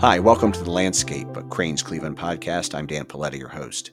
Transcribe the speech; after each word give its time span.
Hi, 0.00 0.18
welcome 0.18 0.52
to 0.52 0.62
The 0.62 0.70
Landscape, 0.70 1.26
a 1.38 1.42
Crain's 1.44 1.82
Cleveland 1.82 2.18
podcast. 2.18 2.74
I'm 2.74 2.86
Dan 2.86 3.06
Polletta, 3.06 3.38
your 3.38 3.48
host. 3.48 3.92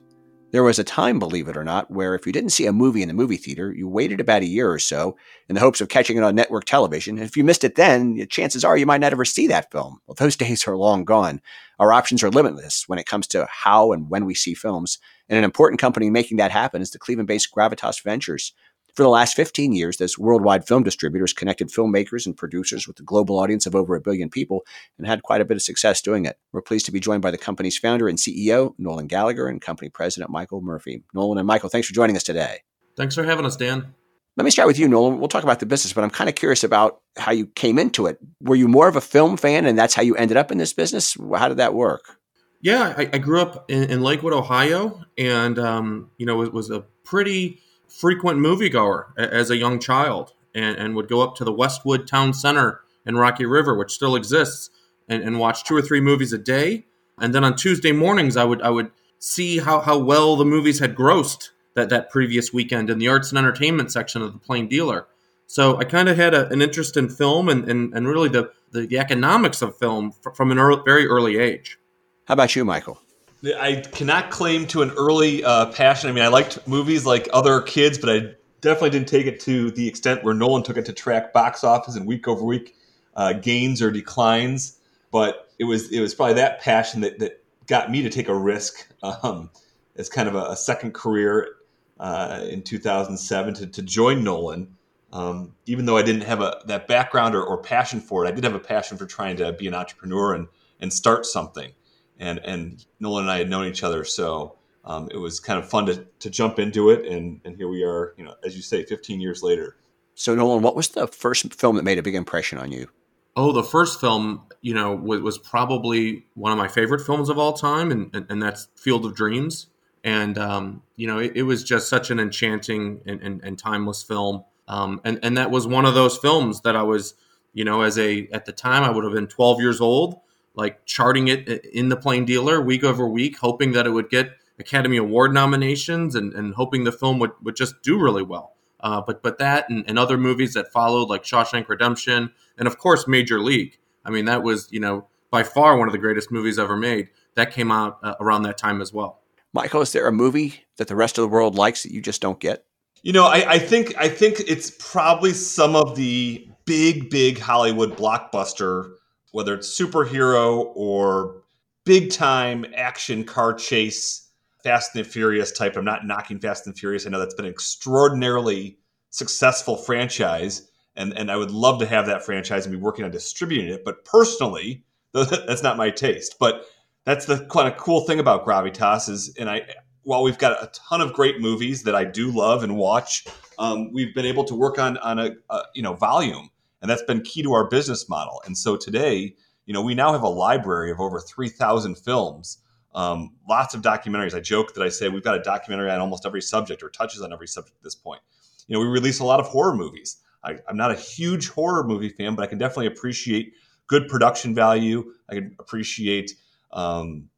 There 0.51 0.61
was 0.61 0.77
a 0.77 0.83
time, 0.83 1.17
believe 1.17 1.47
it 1.47 1.55
or 1.55 1.63
not, 1.63 1.89
where 1.89 2.13
if 2.13 2.27
you 2.27 2.33
didn't 2.33 2.49
see 2.49 2.65
a 2.65 2.73
movie 2.73 3.01
in 3.01 3.07
the 3.07 3.13
movie 3.13 3.37
theater, 3.37 3.73
you 3.73 3.87
waited 3.87 4.19
about 4.19 4.41
a 4.41 4.47
year 4.47 4.69
or 4.69 4.79
so 4.79 5.15
in 5.47 5.55
the 5.55 5.61
hopes 5.61 5.79
of 5.79 5.87
catching 5.87 6.17
it 6.17 6.23
on 6.23 6.35
network 6.35 6.65
television. 6.65 7.17
And 7.17 7.25
if 7.25 7.37
you 7.37 7.45
missed 7.45 7.63
it 7.63 7.75
then, 7.75 8.27
chances 8.29 8.65
are 8.65 8.75
you 8.75 8.85
might 8.85 8.99
not 8.99 9.13
ever 9.13 9.23
see 9.23 9.47
that 9.47 9.71
film. 9.71 9.99
Well, 10.05 10.15
those 10.15 10.35
days 10.35 10.67
are 10.67 10.75
long 10.75 11.05
gone. 11.05 11.39
Our 11.79 11.93
options 11.93 12.21
are 12.21 12.29
limitless 12.29 12.83
when 12.85 12.99
it 12.99 13.05
comes 13.05 13.25
to 13.27 13.47
how 13.49 13.93
and 13.93 14.09
when 14.09 14.25
we 14.25 14.35
see 14.35 14.53
films. 14.53 14.99
And 15.29 15.37
an 15.37 15.45
important 15.45 15.79
company 15.79 16.09
making 16.09 16.35
that 16.35 16.51
happen 16.51 16.81
is 16.81 16.91
the 16.91 16.99
Cleveland 16.99 17.29
based 17.29 17.47
Gravitas 17.55 18.03
Ventures. 18.03 18.51
For 18.95 19.01
the 19.01 19.09
last 19.09 19.35
15 19.35 19.73
years, 19.73 19.97
this 19.97 20.19
worldwide 20.19 20.67
film 20.67 20.83
distributor 20.83 21.23
has 21.23 21.33
connected 21.33 21.69
filmmakers 21.69 22.27
and 22.27 22.37
producers 22.37 22.87
with 22.87 22.99
a 22.99 23.03
global 23.03 23.39
audience 23.39 23.65
of 23.65 23.73
over 23.73 23.95
a 23.95 24.01
billion 24.01 24.29
people 24.29 24.65
and 24.99 25.07
had 25.07 25.23
quite 25.23 25.41
a 25.41 25.45
bit 25.45 25.57
of 25.57 25.63
success 25.63 25.99
doing 25.99 26.27
it. 26.27 26.37
We're 26.51 26.61
pleased 26.61 26.85
to 26.85 26.91
be 26.91 26.99
joined 26.99 27.23
by 27.23 27.31
the 27.31 27.39
company's 27.39 27.75
founder 27.75 28.07
and 28.07 28.19
CEO, 28.19 28.75
Nolan 28.77 29.07
Gallagher, 29.07 29.47
and 29.47 29.59
company 29.59 29.89
president, 29.89 30.29
Michael 30.29 30.61
Murphy. 30.61 31.03
Nolan 31.11 31.39
and 31.39 31.47
Michael, 31.47 31.69
thanks 31.69 31.87
for 31.87 31.95
joining 31.95 32.15
us 32.15 32.21
today. 32.21 32.59
Thanks 32.95 33.15
for 33.15 33.23
having 33.23 33.47
us, 33.47 33.55
Dan. 33.55 33.95
Let 34.37 34.45
me 34.45 34.51
start 34.51 34.67
with 34.67 34.77
you, 34.77 34.87
Nolan. 34.87 35.17
We'll 35.17 35.27
talk 35.27 35.43
about 35.43 35.59
the 35.59 35.65
business, 35.65 35.91
but 35.91 36.03
I'm 36.03 36.11
kind 36.11 36.29
of 36.29 36.35
curious 36.35 36.63
about 36.63 37.01
how 37.17 37.31
you 37.31 37.47
came 37.47 37.79
into 37.79 38.05
it. 38.05 38.19
Were 38.41 38.55
you 38.55 38.67
more 38.67 38.87
of 38.87 38.95
a 38.95 39.01
film 39.01 39.37
fan 39.37 39.65
and 39.65 39.75
that's 39.75 39.95
how 39.95 40.03
you 40.03 40.15
ended 40.17 40.37
up 40.37 40.51
in 40.51 40.59
this 40.59 40.73
business? 40.73 41.17
How 41.35 41.47
did 41.47 41.57
that 41.57 41.73
work? 41.73 42.19
Yeah, 42.61 42.93
I, 42.95 43.09
I 43.11 43.17
grew 43.17 43.41
up 43.41 43.65
in, 43.71 43.89
in, 43.89 44.01
Lakewood, 44.03 44.33
Ohio, 44.33 45.03
and 45.17 45.57
um, 45.57 46.11
you 46.17 46.25
know, 46.27 46.43
it 46.43 46.53
was 46.53 46.69
a 46.69 46.85
pretty 47.03 47.59
frequent 47.93 48.39
moviegoer 48.39 49.17
as 49.17 49.49
a 49.49 49.57
young 49.57 49.79
child 49.79 50.33
and, 50.55 50.77
and 50.77 50.95
would 50.95 51.07
go 51.07 51.21
up 51.21 51.35
to 51.35 51.43
the 51.43 51.53
Westwood 51.53 52.07
Town 52.07 52.33
Center 52.33 52.81
in 53.05 53.15
Rocky 53.15 53.45
River, 53.45 53.77
which 53.77 53.91
still 53.91 54.15
exists, 54.15 54.69
and, 55.07 55.21
and 55.23 55.39
watch 55.39 55.63
two 55.63 55.75
or 55.75 55.81
three 55.81 56.01
movies 56.01 56.33
a 56.33 56.37
day. 56.37 56.85
And 57.19 57.33
then 57.33 57.43
on 57.43 57.55
Tuesday 57.55 57.91
mornings, 57.91 58.35
I 58.37 58.43
would 58.43 58.61
I 58.61 58.69
would 58.69 58.91
see 59.19 59.59
how, 59.59 59.79
how 59.79 59.97
well 59.97 60.35
the 60.35 60.45
movies 60.45 60.79
had 60.79 60.95
grossed 60.95 61.49
that, 61.75 61.89
that 61.89 62.09
previous 62.09 62.51
weekend 62.51 62.89
in 62.89 62.99
the 62.99 63.07
arts 63.07 63.29
and 63.29 63.37
entertainment 63.37 63.91
section 63.91 64.21
of 64.21 64.33
the 64.33 64.39
Plain 64.39 64.67
Dealer. 64.67 65.07
So 65.47 65.77
I 65.77 65.85
kind 65.85 66.09
of 66.09 66.17
had 66.17 66.33
a, 66.33 66.49
an 66.49 66.61
interest 66.61 66.97
in 66.97 67.09
film 67.09 67.47
and, 67.47 67.69
and, 67.69 67.93
and 67.93 68.07
really 68.07 68.29
the, 68.29 68.51
the, 68.71 68.85
the 68.85 68.99
economics 68.99 69.61
of 69.61 69.77
film 69.77 70.13
from 70.35 70.51
an 70.51 70.59
early, 70.59 70.81
very 70.83 71.07
early 71.07 71.37
age. 71.37 71.77
How 72.25 72.33
about 72.33 72.55
you, 72.55 72.65
Michael? 72.65 72.99
I 73.43 73.83
cannot 73.91 74.31
claim 74.31 74.67
to 74.67 74.81
an 74.81 74.91
early 74.91 75.43
uh, 75.43 75.67
passion. 75.67 76.09
I 76.09 76.13
mean, 76.13 76.23
I 76.23 76.29
liked 76.29 76.65
movies 76.67 77.05
like 77.05 77.27
other 77.33 77.61
kids, 77.61 77.97
but 77.97 78.09
I 78.09 78.19
definitely 78.61 78.91
didn't 78.91 79.09
take 79.09 79.25
it 79.25 79.41
to 79.41 79.71
the 79.71 79.87
extent 79.87 80.23
where 80.23 80.33
Nolan 80.33 80.63
took 80.63 80.77
it 80.77 80.85
to 80.85 80.93
track 80.93 81.33
box 81.33 81.63
office 81.63 81.95
and 81.95 82.07
week 82.07 82.27
over 82.27 82.43
week 82.43 82.75
uh, 83.15 83.33
gains 83.33 83.81
or 83.81 83.91
declines. 83.91 84.79
But 85.11 85.51
it 85.59 85.65
was 85.65 85.91
it 85.91 85.99
was 85.99 86.15
probably 86.15 86.35
that 86.35 86.61
passion 86.61 87.01
that, 87.01 87.19
that 87.19 87.43
got 87.67 87.91
me 87.91 88.01
to 88.03 88.09
take 88.09 88.29
a 88.29 88.35
risk 88.35 88.87
um, 89.03 89.49
as 89.97 90.07
kind 90.07 90.29
of 90.29 90.35
a, 90.35 90.51
a 90.51 90.55
second 90.55 90.93
career 90.93 91.55
uh, 91.99 92.45
in 92.49 92.61
2007 92.63 93.53
to, 93.55 93.67
to 93.67 93.81
join 93.81 94.23
Nolan. 94.23 94.75
Um, 95.11 95.53
even 95.65 95.85
though 95.85 95.97
I 95.97 96.01
didn't 96.01 96.23
have 96.23 96.41
a 96.41 96.61
that 96.67 96.87
background 96.87 97.35
or, 97.35 97.43
or 97.43 97.57
passion 97.57 97.99
for 97.99 98.23
it, 98.25 98.29
I 98.29 98.31
did 98.31 98.45
have 98.45 98.55
a 98.55 98.59
passion 98.59 98.97
for 98.97 99.05
trying 99.05 99.35
to 99.37 99.51
be 99.51 99.67
an 99.67 99.73
entrepreneur 99.73 100.33
and 100.33 100.47
and 100.79 100.93
start 100.93 101.25
something 101.25 101.73
and 102.19 102.39
and 102.39 102.85
Nolan 102.99 103.25
and 103.25 103.31
I 103.31 103.39
had 103.39 103.49
known 103.49 103.65
each 103.65 103.83
other, 103.83 104.03
so 104.03 104.55
um, 104.85 105.09
it 105.11 105.17
was 105.17 105.39
kind 105.39 105.59
of 105.59 105.69
fun 105.69 105.85
to, 105.85 106.05
to 106.19 106.29
jump 106.29 106.59
into 106.59 106.89
it, 106.89 107.05
and 107.05 107.39
and 107.45 107.55
here 107.55 107.67
we 107.67 107.83
are, 107.83 108.13
you 108.17 108.23
know, 108.23 108.35
as 108.45 108.55
you 108.55 108.61
say, 108.61 108.83
15 108.83 109.21
years 109.21 109.43
later. 109.43 109.77
So 110.15 110.35
Nolan, 110.35 110.61
what 110.61 110.75
was 110.75 110.89
the 110.89 111.07
first 111.07 111.53
film 111.53 111.75
that 111.77 111.83
made 111.83 111.97
a 111.97 112.03
big 112.03 112.15
impression 112.15 112.57
on 112.57 112.71
you? 112.71 112.87
Oh, 113.35 113.51
the 113.51 113.63
first 113.63 113.99
film, 113.99 114.43
you 114.61 114.75
know, 114.75 114.93
was, 114.93 115.21
was 115.21 115.37
probably 115.39 116.27
one 116.35 116.51
of 116.51 116.57
my 116.57 116.67
favorite 116.67 117.03
films 117.03 117.29
of 117.29 117.39
all 117.39 117.53
time, 117.53 117.91
and, 117.91 118.13
and, 118.13 118.25
and 118.29 118.41
that's 118.41 118.67
Field 118.75 119.05
of 119.05 119.15
Dreams. 119.15 119.67
And 120.03 120.37
um, 120.37 120.83
you 120.97 121.07
know, 121.07 121.17
it, 121.17 121.31
it, 121.35 121.43
was 121.43 121.63
just 121.63 121.87
such 121.87 122.11
an 122.11 122.19
enchanting 122.19 123.01
and, 123.05 123.21
and, 123.21 123.41
and 123.43 123.57
timeless 123.57 124.03
film. 124.03 124.43
Um, 124.67 125.01
and 125.05 125.17
and 125.23 125.37
that 125.37 125.49
was 125.49 125.65
one 125.65 125.85
of 125.85 125.93
those 125.93 126.17
films 126.17 126.61
that 126.61 126.75
I 126.75 126.83
was, 126.83 127.15
you 127.53 127.63
know, 127.63 127.81
as 127.81 127.97
a 127.97 128.27
at 128.33 128.45
the 128.45 128.51
time 128.51 128.83
I 128.83 128.91
would 128.91 129.05
have 129.05 129.13
been 129.13 129.27
12 129.27 129.61
years 129.61 129.79
old 129.79 130.19
like 130.55 130.85
charting 130.85 131.27
it 131.27 131.47
in 131.65 131.89
the 131.89 131.97
plain 131.97 132.25
dealer 132.25 132.61
week 132.61 132.83
over 132.83 133.07
week, 133.07 133.37
hoping 133.39 133.71
that 133.73 133.87
it 133.87 133.91
would 133.91 134.09
get 134.09 134.31
Academy 134.59 134.97
Award 134.97 135.33
nominations 135.33 136.15
and, 136.15 136.33
and 136.33 136.53
hoping 136.53 136.83
the 136.83 136.91
film 136.91 137.19
would, 137.19 137.31
would 137.41 137.55
just 137.55 137.81
do 137.81 137.99
really 137.99 138.23
well. 138.23 138.55
Uh, 138.79 139.01
but 139.01 139.23
but 139.23 139.37
that 139.37 139.69
and, 139.69 139.85
and, 139.87 139.97
other 139.97 140.17
movies 140.17 140.53
that 140.53 140.71
followed, 140.71 141.09
like 141.09 141.23
Shawshank 141.23 141.69
Redemption, 141.69 142.31
and 142.57 142.67
of 142.67 142.77
course 142.77 143.07
Major 143.07 143.39
League. 143.39 143.79
I 144.03 144.09
mean, 144.09 144.25
that 144.25 144.43
was 144.43 144.67
you 144.71 144.81
know 144.81 145.07
by 145.31 145.43
far 145.43 145.77
one 145.77 145.87
of 145.87 145.93
the 145.93 145.97
greatest 145.97 146.31
movies 146.31 146.59
ever 146.59 146.75
made. 146.75 147.07
That 147.35 147.51
came 147.51 147.71
out 147.71 147.99
uh, 148.03 148.15
around 148.19 148.43
that 148.43 148.57
time 148.57 148.81
as 148.81 148.91
well. 148.91 149.21
Michael, 149.53 149.81
is 149.81 149.93
there 149.93 150.05
a 150.05 150.11
movie 150.11 150.65
that 150.77 150.89
the 150.89 150.97
rest 150.97 151.17
of 151.17 151.21
the 151.21 151.29
world 151.29 151.55
likes 151.55 151.83
that 151.83 151.93
you 151.93 152.01
just 152.01 152.21
don't 152.21 152.39
get? 152.41 152.65
You 153.03 153.13
know, 153.13 153.25
I, 153.25 153.53
I 153.53 153.59
think 153.59 153.95
I 153.97 154.09
think 154.09 154.41
it's 154.47 154.71
probably 154.79 155.31
some 155.31 155.77
of 155.77 155.95
the 155.95 156.45
big, 156.65 157.09
big 157.09 157.39
Hollywood 157.39 157.95
blockbuster 157.95 158.95
whether 159.33 159.55
it's 159.55 159.77
superhero 159.77 160.71
or 160.75 161.41
big 161.85 162.11
time 162.11 162.65
action 162.75 163.23
car 163.25 163.53
chase, 163.53 164.29
Fast 164.63 164.95
and 164.95 165.05
Furious 165.05 165.51
type. 165.51 165.75
I'm 165.75 165.83
not 165.83 166.05
knocking 166.05 166.39
Fast 166.39 166.65
and 166.67 166.77
Furious. 166.77 167.05
I 167.05 167.09
know 167.09 167.19
that's 167.19 167.33
been 167.33 167.45
an 167.45 167.51
extraordinarily 167.51 168.77
successful 169.09 169.75
franchise, 169.75 170.69
and, 170.95 171.17
and 171.17 171.29
I 171.31 171.35
would 171.35 171.51
love 171.51 171.79
to 171.79 171.85
have 171.85 172.05
that 172.05 172.23
franchise 172.23 172.65
and 172.65 172.71
be 172.71 172.79
working 172.79 173.03
on 173.03 173.11
distributing 173.11 173.73
it. 173.73 173.83
But 173.83 174.05
personally, 174.05 174.85
that's 175.13 175.63
not 175.63 175.77
my 175.77 175.89
taste. 175.89 176.37
But 176.39 176.65
that's 177.03 177.25
the 177.25 177.45
kind 177.47 177.67
of 177.67 177.77
cool 177.77 178.01
thing 178.01 178.19
about 178.19 178.45
Gravitas 178.45 179.09
is, 179.09 179.35
and 179.37 179.49
I, 179.49 179.63
while 180.03 180.23
we've 180.23 180.37
got 180.37 180.63
a 180.63 180.71
ton 180.73 181.01
of 181.01 181.11
great 181.11 181.41
movies 181.41 181.83
that 181.83 181.95
I 181.95 182.05
do 182.05 182.31
love 182.31 182.63
and 182.63 182.77
watch, 182.77 183.25
um, 183.57 183.91
we've 183.91 184.13
been 184.13 184.25
able 184.25 184.43
to 184.45 184.55
work 184.55 184.77
on 184.77 184.97
on 184.99 185.17
a, 185.17 185.31
a 185.49 185.61
you 185.73 185.81
know 185.81 185.93
volume 185.93 186.49
and 186.83 186.89
that's 186.89 187.01
been 187.03 187.21
key 187.21 187.41
to 187.41 187.53
our 187.53 187.67
business 187.69 188.09
model. 188.09 188.41
And 188.45 188.57
so 188.57 188.75
today, 188.75 189.35
you 189.65 189.73
know, 189.73 189.81
we 189.81 189.95
now 189.95 190.11
have 190.11 190.21
a 190.21 190.27
library 190.27 190.91
of 190.91 190.99
over 190.99 191.21
3,000 191.21 191.97
films, 191.97 192.57
um, 192.93 193.31
lots 193.49 193.73
of 193.73 193.81
documentaries. 193.81 194.35
I 194.35 194.41
joke 194.41 194.73
that 194.73 194.83
I 194.83 194.89
say 194.89 195.07
we've 195.07 195.23
got 195.23 195.35
a 195.35 195.41
documentary 195.41 195.89
on 195.89 196.01
almost 196.01 196.25
every 196.25 196.41
subject 196.41 196.83
or 196.83 196.89
touches 196.89 197.21
on 197.21 197.31
every 197.31 197.47
subject 197.47 197.77
at 197.77 197.83
this 197.83 197.95
point. 197.95 198.21
You 198.67 198.73
know, 198.73 198.81
we 198.81 198.87
release 198.87 199.19
a 199.19 199.23
lot 199.23 199.39
of 199.39 199.47
horror 199.47 199.73
movies. 199.73 200.17
I, 200.43 200.57
am 200.67 200.75
not 200.75 200.91
a 200.91 200.95
huge 200.95 201.47
horror 201.47 201.85
movie 201.85 202.09
fan, 202.09 202.35
but 202.35 202.43
I 202.43 202.47
can 202.47 202.57
definitely 202.57 202.87
appreciate 202.87 203.53
good 203.87 204.09
production 204.09 204.53
value. 204.53 205.13
I 205.29 205.35
can 205.35 205.55
appreciate 205.59 206.33
um, 206.73 207.29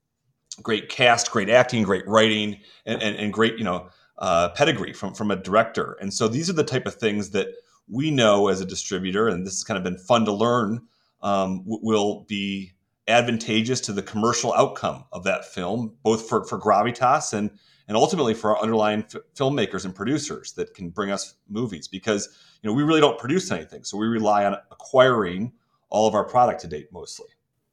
great 0.63 0.89
cast, 0.89 1.29
great 1.29 1.51
acting, 1.51 1.83
great 1.83 2.07
writing, 2.07 2.61
and, 2.87 2.99
and, 2.99 3.15
and 3.15 3.31
great, 3.31 3.59
you 3.59 3.63
know, 3.63 3.89
uh, 4.17 4.49
pedigree 4.49 4.93
from, 4.93 5.13
from 5.13 5.29
a 5.29 5.35
director. 5.35 5.97
And 6.01 6.11
so 6.11 6.27
these 6.27 6.49
are 6.49 6.53
the 6.53 6.63
type 6.63 6.87
of 6.87 6.95
things 6.95 7.29
that 7.31 7.49
we 7.87 8.11
know 8.11 8.47
as 8.47 8.61
a 8.61 8.65
distributor, 8.65 9.27
and 9.27 9.45
this 9.45 9.53
has 9.53 9.63
kind 9.63 9.77
of 9.77 9.83
been 9.83 9.97
fun 9.97 10.25
to 10.25 10.31
learn, 10.31 10.81
um, 11.21 11.63
will 11.65 12.25
be 12.27 12.73
advantageous 13.07 13.79
to 13.81 13.93
the 13.93 14.01
commercial 14.01 14.53
outcome 14.53 15.05
of 15.11 15.23
that 15.23 15.45
film, 15.45 15.93
both 16.03 16.27
for, 16.27 16.43
for 16.45 16.59
gravitas 16.59 17.33
and 17.33 17.51
and 17.87 17.95
ultimately 17.95 18.33
for 18.33 18.55
our 18.55 18.63
underlying 18.63 19.03
f- 19.03 19.21
filmmakers 19.35 19.85
and 19.85 19.93
producers 19.93 20.53
that 20.53 20.73
can 20.73 20.89
bring 20.89 21.11
us 21.11 21.35
movies 21.47 21.87
because 21.87 22.29
you 22.63 22.69
know 22.69 22.73
we 22.73 22.81
really 22.81 23.01
don't 23.01 23.19
produce 23.19 23.51
anything, 23.51 23.83
so 23.83 23.97
we 23.97 24.07
rely 24.07 24.45
on 24.45 24.53
acquiring 24.71 25.51
all 25.89 26.07
of 26.07 26.15
our 26.15 26.23
product 26.23 26.61
to 26.61 26.67
date 26.67 26.87
mostly. 26.91 27.27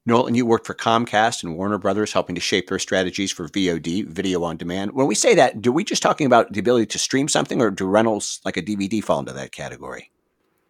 Nolan, 0.05 0.35
you 0.35 0.45
worked 0.45 0.67
for 0.67 0.73
Comcast 0.73 1.43
and 1.43 1.55
Warner 1.55 1.77
Brothers, 1.77 2.11
helping 2.11 2.35
to 2.35 2.41
shape 2.41 2.67
their 2.67 2.79
strategies 2.79 3.31
for 3.31 3.47
VOD, 3.47 4.05
video 4.05 4.43
on 4.43 4.57
demand. 4.57 4.91
When 4.91 5.07
we 5.07 5.15
say 5.15 5.33
that, 5.35 5.61
do 5.61 5.71
we 5.71 5.85
just 5.85 6.03
talking 6.03 6.27
about 6.27 6.51
the 6.51 6.59
ability 6.59 6.87
to 6.87 6.99
stream 6.99 7.29
something, 7.29 7.61
or 7.61 7.71
do 7.71 7.85
rentals 7.85 8.41
like 8.43 8.57
a 8.57 8.61
DVD 8.61 9.01
fall 9.01 9.19
into 9.19 9.31
that 9.31 9.53
category? 9.53 10.11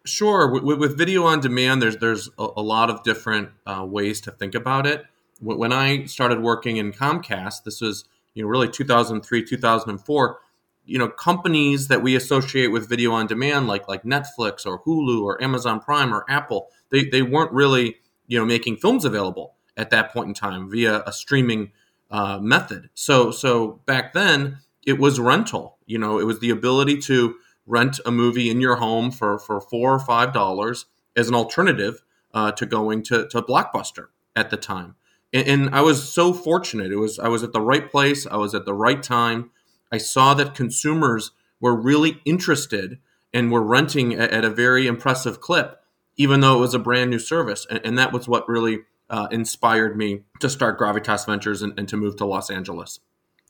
Sure. 0.04 0.52
With, 0.52 0.78
with 0.78 0.96
video 0.96 1.24
on 1.24 1.40
demand, 1.40 1.82
there's 1.82 1.96
there's 1.96 2.28
a, 2.38 2.46
a 2.58 2.62
lot 2.62 2.90
of 2.90 3.02
different 3.02 3.48
uh, 3.66 3.84
ways 3.84 4.20
to 4.22 4.30
think 4.30 4.54
about 4.54 4.86
it. 4.86 5.04
When 5.40 5.72
I 5.72 6.04
started 6.04 6.40
working 6.40 6.76
in 6.76 6.92
Comcast, 6.92 7.64
this 7.64 7.80
was 7.80 8.04
you 8.34 8.44
know 8.44 8.48
really 8.48 8.68
2003, 8.68 9.44
2004. 9.44 10.38
You 10.86 10.98
know, 10.98 11.08
companies 11.08 11.88
that 11.88 12.02
we 12.02 12.14
associate 12.14 12.68
with 12.68 12.88
video 12.88 13.10
on 13.10 13.26
demand, 13.26 13.66
like 13.66 13.88
like 13.88 14.04
Netflix 14.04 14.64
or 14.64 14.80
Hulu 14.84 15.24
or 15.24 15.42
Amazon 15.42 15.80
Prime 15.80 16.14
or 16.14 16.24
Apple, 16.28 16.68
they 16.90 17.06
they 17.06 17.22
weren't 17.22 17.50
really 17.50 17.96
you 18.26 18.38
know 18.38 18.44
making 18.44 18.76
films 18.76 19.04
available 19.04 19.54
at 19.76 19.90
that 19.90 20.12
point 20.12 20.28
in 20.28 20.34
time 20.34 20.70
via 20.70 21.02
a 21.06 21.12
streaming 21.12 21.72
uh, 22.10 22.38
method. 22.38 22.90
So 22.94 23.30
so 23.30 23.80
back 23.86 24.12
then 24.12 24.58
it 24.86 24.98
was 24.98 25.18
rental. 25.18 25.78
You 25.86 25.98
know, 25.98 26.18
it 26.18 26.24
was 26.24 26.40
the 26.40 26.50
ability 26.50 26.98
to 27.02 27.36
rent 27.66 27.98
a 28.04 28.10
movie 28.10 28.50
in 28.50 28.60
your 28.60 28.76
home 28.76 29.10
for 29.10 29.38
for 29.38 29.60
four 29.60 29.92
or 29.92 29.98
five 29.98 30.32
dollars 30.32 30.86
as 31.16 31.28
an 31.28 31.34
alternative 31.34 32.02
uh, 32.32 32.52
to 32.52 32.66
going 32.66 33.02
to 33.04 33.26
to 33.28 33.42
Blockbuster 33.42 34.08
at 34.36 34.50
the 34.50 34.56
time. 34.56 34.96
And, 35.32 35.48
and 35.48 35.74
I 35.74 35.80
was 35.80 36.08
so 36.08 36.32
fortunate. 36.32 36.92
It 36.92 36.96
was 36.96 37.18
I 37.18 37.28
was 37.28 37.42
at 37.42 37.52
the 37.52 37.60
right 37.60 37.90
place. 37.90 38.26
I 38.26 38.36
was 38.36 38.54
at 38.54 38.64
the 38.64 38.74
right 38.74 39.02
time. 39.02 39.50
I 39.90 39.98
saw 39.98 40.34
that 40.34 40.54
consumers 40.54 41.32
were 41.60 41.74
really 41.74 42.20
interested 42.24 42.98
and 43.32 43.50
were 43.50 43.62
renting 43.62 44.14
at, 44.14 44.30
at 44.30 44.44
a 44.44 44.50
very 44.50 44.86
impressive 44.86 45.40
clip 45.40 45.80
even 46.16 46.40
though 46.40 46.56
it 46.56 46.60
was 46.60 46.74
a 46.74 46.78
brand 46.78 47.10
new 47.10 47.18
service. 47.18 47.66
And, 47.68 47.80
and, 47.84 47.98
that 47.98 48.12
was 48.12 48.28
what 48.28 48.48
really 48.48 48.80
uh, 49.10 49.28
inspired 49.30 49.96
me 49.96 50.20
to 50.40 50.48
start 50.48 50.78
Gravitas 50.78 51.26
Ventures 51.26 51.62
and, 51.62 51.78
and 51.78 51.88
to 51.88 51.96
move 51.96 52.16
to 52.16 52.24
Los 52.24 52.50
Angeles. 52.50 53.00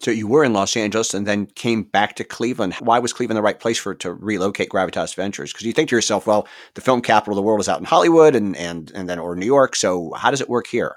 So 0.00 0.10
you 0.10 0.26
were 0.26 0.44
in 0.44 0.52
Los 0.52 0.76
Angeles 0.76 1.14
and 1.14 1.26
then 1.26 1.46
came 1.46 1.84
back 1.84 2.16
to 2.16 2.24
Cleveland. 2.24 2.74
Why 2.74 2.98
was 2.98 3.12
Cleveland 3.12 3.38
the 3.38 3.42
right 3.42 3.58
place 3.58 3.78
for 3.78 3.94
to 3.96 4.12
relocate 4.12 4.68
Gravitas 4.68 5.14
Ventures? 5.14 5.52
Because 5.52 5.66
you 5.66 5.72
think 5.72 5.88
to 5.90 5.96
yourself, 5.96 6.26
well, 6.26 6.46
the 6.74 6.80
film 6.80 7.00
capital 7.00 7.32
of 7.32 7.36
the 7.36 7.42
world 7.42 7.60
is 7.60 7.68
out 7.68 7.78
in 7.78 7.84
Hollywood 7.84 8.34
and 8.34 8.56
and 8.56 8.90
and 8.94 9.08
then 9.08 9.18
or 9.18 9.36
New 9.36 9.46
York. 9.46 9.76
So 9.76 10.12
how 10.14 10.30
does 10.30 10.40
it 10.40 10.48
work 10.48 10.66
here? 10.66 10.96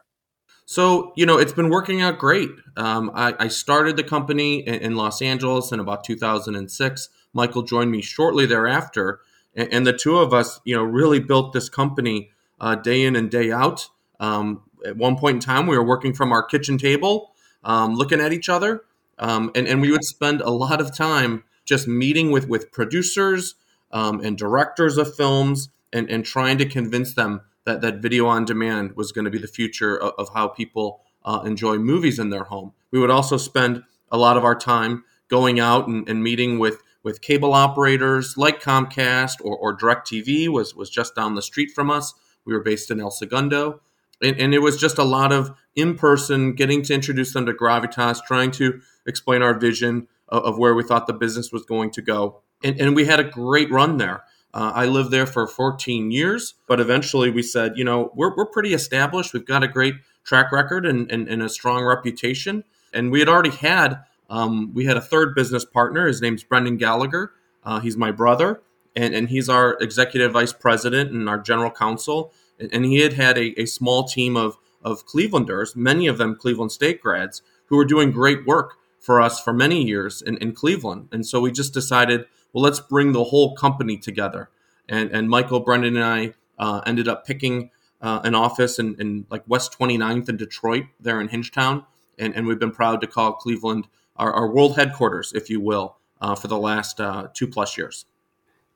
So 0.66 1.14
you 1.16 1.26
know, 1.26 1.38
it's 1.38 1.54
been 1.54 1.70
working 1.70 2.02
out 2.02 2.18
great. 2.18 2.50
Um, 2.76 3.12
I, 3.14 3.34
I, 3.40 3.48
started 3.48 3.96
the 3.96 4.04
company 4.04 4.60
in, 4.68 4.76
in, 4.76 4.96
Los 4.98 5.22
Angeles 5.22 5.72
in 5.72 5.80
about 5.80 6.04
2006. 6.04 7.10
Michael 7.34 7.62
joined 7.62 7.90
me 7.90 8.02
shortly 8.02 8.46
thereafter, 8.46 9.22
and, 9.58 9.74
and 9.74 9.88
the 9.88 9.92
two 9.92 10.18
of 10.20 10.34
us, 10.34 10.62
you 10.64 10.76
know, 10.76 10.84
really 10.84 11.20
built 11.20 11.52
this 11.52 11.68
company 11.68 12.30
uh, 12.62 12.76
day 12.76 13.04
in 13.04 13.18
and 13.18 13.30
day 13.30 13.52
out. 13.52 13.90
Um, 14.20 14.62
at 14.86 14.96
one 14.96 15.18
point 15.18 15.36
in 15.36 15.42
time, 15.42 15.68
we 15.68 15.78
were 15.78 15.84
working 15.84 16.14
from 16.14 16.32
our 16.32 16.44
kitchen 16.44 16.78
table, 16.78 17.34
um, 17.64 17.96
looking 17.96 18.22
at 18.22 18.32
each 18.32 18.48
other, 18.48 18.84
um, 19.20 19.52
and, 19.56 19.68
and 19.68 19.82
we 19.82 19.92
would 19.92 20.06
spend 20.06 20.42
a 20.42 20.52
lot 20.52 20.80
of 20.80 20.96
time 20.96 21.44
just 21.66 21.88
meeting 21.88 22.32
with 22.32 22.48
with 22.48 22.72
producers 22.72 23.56
um, 23.92 24.22
and 24.22 24.38
directors 24.38 24.98
of 24.98 25.14
films 25.16 25.70
and, 25.92 26.10
and 26.10 26.26
trying 26.26 26.58
to 26.60 26.66
convince 26.66 27.14
them 27.14 27.42
that, 27.66 27.82
that 27.82 27.98
video 27.98 28.28
on 28.28 28.46
demand 28.46 28.96
was 28.96 29.12
going 29.12 29.26
to 29.26 29.32
be 29.32 29.38
the 29.38 29.48
future 29.48 29.98
of, 29.98 30.14
of 30.18 30.34
how 30.34 30.48
people 30.48 31.02
uh, 31.26 31.42
enjoy 31.46 31.78
movies 31.78 32.20
in 32.20 32.30
their 32.30 32.46
home. 32.46 32.72
We 32.92 33.00
would 33.00 33.12
also 33.12 33.38
spend 33.38 33.84
a 34.12 34.18
lot 34.18 34.38
of 34.38 34.46
our 34.46 34.56
time 34.56 35.04
going 35.28 35.60
out 35.60 35.88
and, 35.88 36.08
and 36.08 36.24
meeting 36.24 36.60
with 36.60 36.82
with 37.08 37.22
cable 37.22 37.54
operators 37.54 38.36
like 38.36 38.62
Comcast 38.62 39.36
or, 39.42 39.56
or 39.56 39.78
DirecTV 39.78 40.50
was 40.50 40.76
was 40.76 40.90
just 40.90 41.16
down 41.16 41.36
the 41.36 41.42
street 41.42 41.72
from 41.72 41.90
us. 41.90 42.14
We 42.44 42.54
were 42.54 42.60
based 42.60 42.92
in 42.92 43.00
El 43.00 43.12
Segundo, 43.12 43.80
and, 44.22 44.38
and 44.38 44.54
it 44.54 44.60
was 44.60 44.78
just 44.78 44.98
a 44.98 45.06
lot 45.06 45.32
of 45.32 45.56
in 45.74 45.96
person, 45.96 46.52
getting 46.52 46.82
to 46.84 46.94
introduce 46.94 47.32
them 47.32 47.46
to 47.46 47.54
Gravitas, 47.54 48.20
trying 48.28 48.52
to 48.52 48.82
explain 49.06 49.42
our 49.42 49.58
vision 49.58 50.10
of, 50.28 50.44
of 50.44 50.58
where 50.58 50.76
we 50.76 50.84
thought 50.84 51.08
the 51.08 51.14
business 51.14 51.50
was 51.50 51.64
going 51.64 51.92
to 51.92 52.02
go. 52.02 52.42
And, 52.62 52.78
and 52.82 52.94
we 52.94 53.06
had 53.06 53.22
a 53.22 53.24
great 53.24 53.72
run 53.72 53.96
there. 53.96 54.24
Uh, 54.54 54.74
I 54.76 54.86
lived 54.88 55.12
there 55.12 55.28
for 55.28 55.48
14 55.48 56.12
years, 56.12 56.56
but 56.68 56.82
eventually 56.82 57.30
we 57.30 57.42
said, 57.42 57.78
you 57.78 57.86
know, 57.86 58.12
we're, 58.16 58.36
we're 58.36 58.48
pretty 58.48 58.74
established. 58.74 59.34
We've 59.34 59.46
got 59.46 59.64
a 59.64 59.68
great 59.70 59.96
track 60.26 60.52
record 60.52 60.86
and, 60.86 61.10
and, 61.10 61.30
and 61.30 61.42
a 61.42 61.48
strong 61.48 61.86
reputation. 61.86 62.66
And 62.92 63.12
we 63.12 63.20
had 63.20 63.30
already 63.30 63.52
had, 63.52 64.04
um, 64.30 64.74
we 64.74 64.86
had 64.86 64.98
a 64.98 65.02
third 65.02 65.36
business 65.36 65.66
partner. 65.66 66.08
His 66.08 66.22
name's 66.22 66.44
Brendan 66.44 66.78
Gallagher. 66.78 67.34
Uh, 67.64 67.80
he's 67.80 67.98
my 67.98 68.12
brother, 68.12 68.62
and, 68.96 69.14
and 69.14 69.30
he's 69.30 69.50
our 69.50 69.78
executive 69.82 70.32
vice 70.32 70.54
president 70.54 71.12
and 71.12 71.28
our 71.30 71.38
general 71.38 71.72
counsel. 71.72 72.34
And, 72.60 72.70
and 72.74 72.86
he 72.86 73.00
had 73.00 73.14
had 73.14 73.38
a, 73.38 73.60
a 73.60 73.66
small 73.66 74.06
team 74.06 74.38
of, 74.38 74.58
of 74.84 75.06
Clevelanders, 75.06 75.76
many 75.76 76.08
of 76.08 76.18
them 76.18 76.36
Cleveland 76.36 76.72
State 76.72 77.02
grads, 77.02 77.42
who 77.66 77.78
were 77.78 77.86
doing 77.86 78.12
great 78.12 78.46
work 78.46 78.74
for 79.00 79.22
us 79.22 79.40
for 79.40 79.54
many 79.54 79.84
years 79.84 80.22
in, 80.22 80.38
in 80.38 80.54
Cleveland. 80.54 81.10
And 81.12 81.26
so 81.26 81.40
we 81.42 81.52
just 81.52 81.74
decided, 81.74 82.26
well, 82.54 82.64
let's 82.64 82.80
bring 82.80 83.12
the 83.12 83.26
whole 83.26 83.56
company 83.56 83.98
together. 83.98 84.50
And, 84.90 85.12
and 85.12 85.30
Michael, 85.30 85.60
Brendan, 85.60 85.96
and 85.98 86.06
I 86.06 86.34
uh, 86.58 86.82
ended 86.86 87.08
up 87.08 87.26
picking 87.26 87.72
uh, 88.02 88.22
an 88.24 88.36
office 88.36 88.80
in, 88.80 88.96
in 89.00 89.26
like 89.30 89.44
West 89.48 89.78
29th 89.78 90.30
in 90.30 90.38
Detroit, 90.38 90.86
there 91.00 91.20
in 91.20 91.30
Hingetown. 91.30 91.86
And, 92.18 92.36
and 92.36 92.48
we've 92.48 92.60
been 92.60 92.72
proud 92.72 93.02
to 93.02 93.08
call 93.08 93.34
Cleveland 93.34 93.88
our, 94.18 94.34
our 94.34 94.52
world 94.52 94.76
headquarters, 94.76 95.34
if 95.34 95.50
you 95.50 95.60
will, 95.60 95.98
uh, 96.22 96.36
for 96.36 96.48
the 96.48 96.58
last 96.58 97.00
uh, 97.00 97.28
two 97.34 97.48
plus 97.48 97.78
years. 97.78 98.06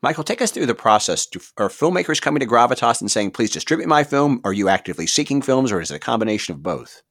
Michael, 0.01 0.23
take 0.23 0.41
us 0.41 0.51
through 0.51 0.65
the 0.65 0.75
process. 0.75 1.25
Do, 1.27 1.39
are 1.57 1.69
filmmakers 1.69 2.21
coming 2.21 2.39
to 2.39 2.47
Gravitas 2.47 3.01
and 3.01 3.11
saying, 3.11 3.31
please 3.31 3.51
distribute 3.51 3.88
my 3.88 4.03
film? 4.03 4.41
Are 4.43 4.53
you 4.53 4.67
actively 4.67 5.05
seeking 5.05 5.41
films, 5.41 5.71
or 5.71 5.79
is 5.79 5.91
it 5.91 5.95
a 5.95 5.99
combination 5.99 6.55
of 6.55 6.63
both? 6.63 7.03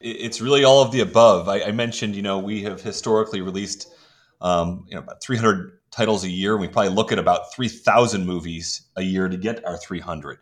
It's 0.00 0.42
really 0.42 0.62
all 0.62 0.82
of 0.82 0.92
the 0.92 1.00
above. 1.00 1.48
I, 1.48 1.62
I 1.62 1.72
mentioned, 1.72 2.14
you 2.14 2.22
know, 2.22 2.38
we 2.38 2.62
have 2.64 2.82
historically 2.82 3.40
released, 3.40 3.88
um, 4.42 4.84
you 4.88 4.94
know, 4.94 5.00
about 5.00 5.22
300 5.22 5.78
titles 5.90 6.24
a 6.24 6.30
year. 6.30 6.58
We 6.58 6.68
probably 6.68 6.90
look 6.90 7.10
at 7.10 7.18
about 7.18 7.54
3,000 7.54 8.26
movies 8.26 8.82
a 8.96 9.02
year 9.02 9.28
to 9.28 9.36
get 9.38 9.64
our 9.64 9.78
300. 9.78 10.38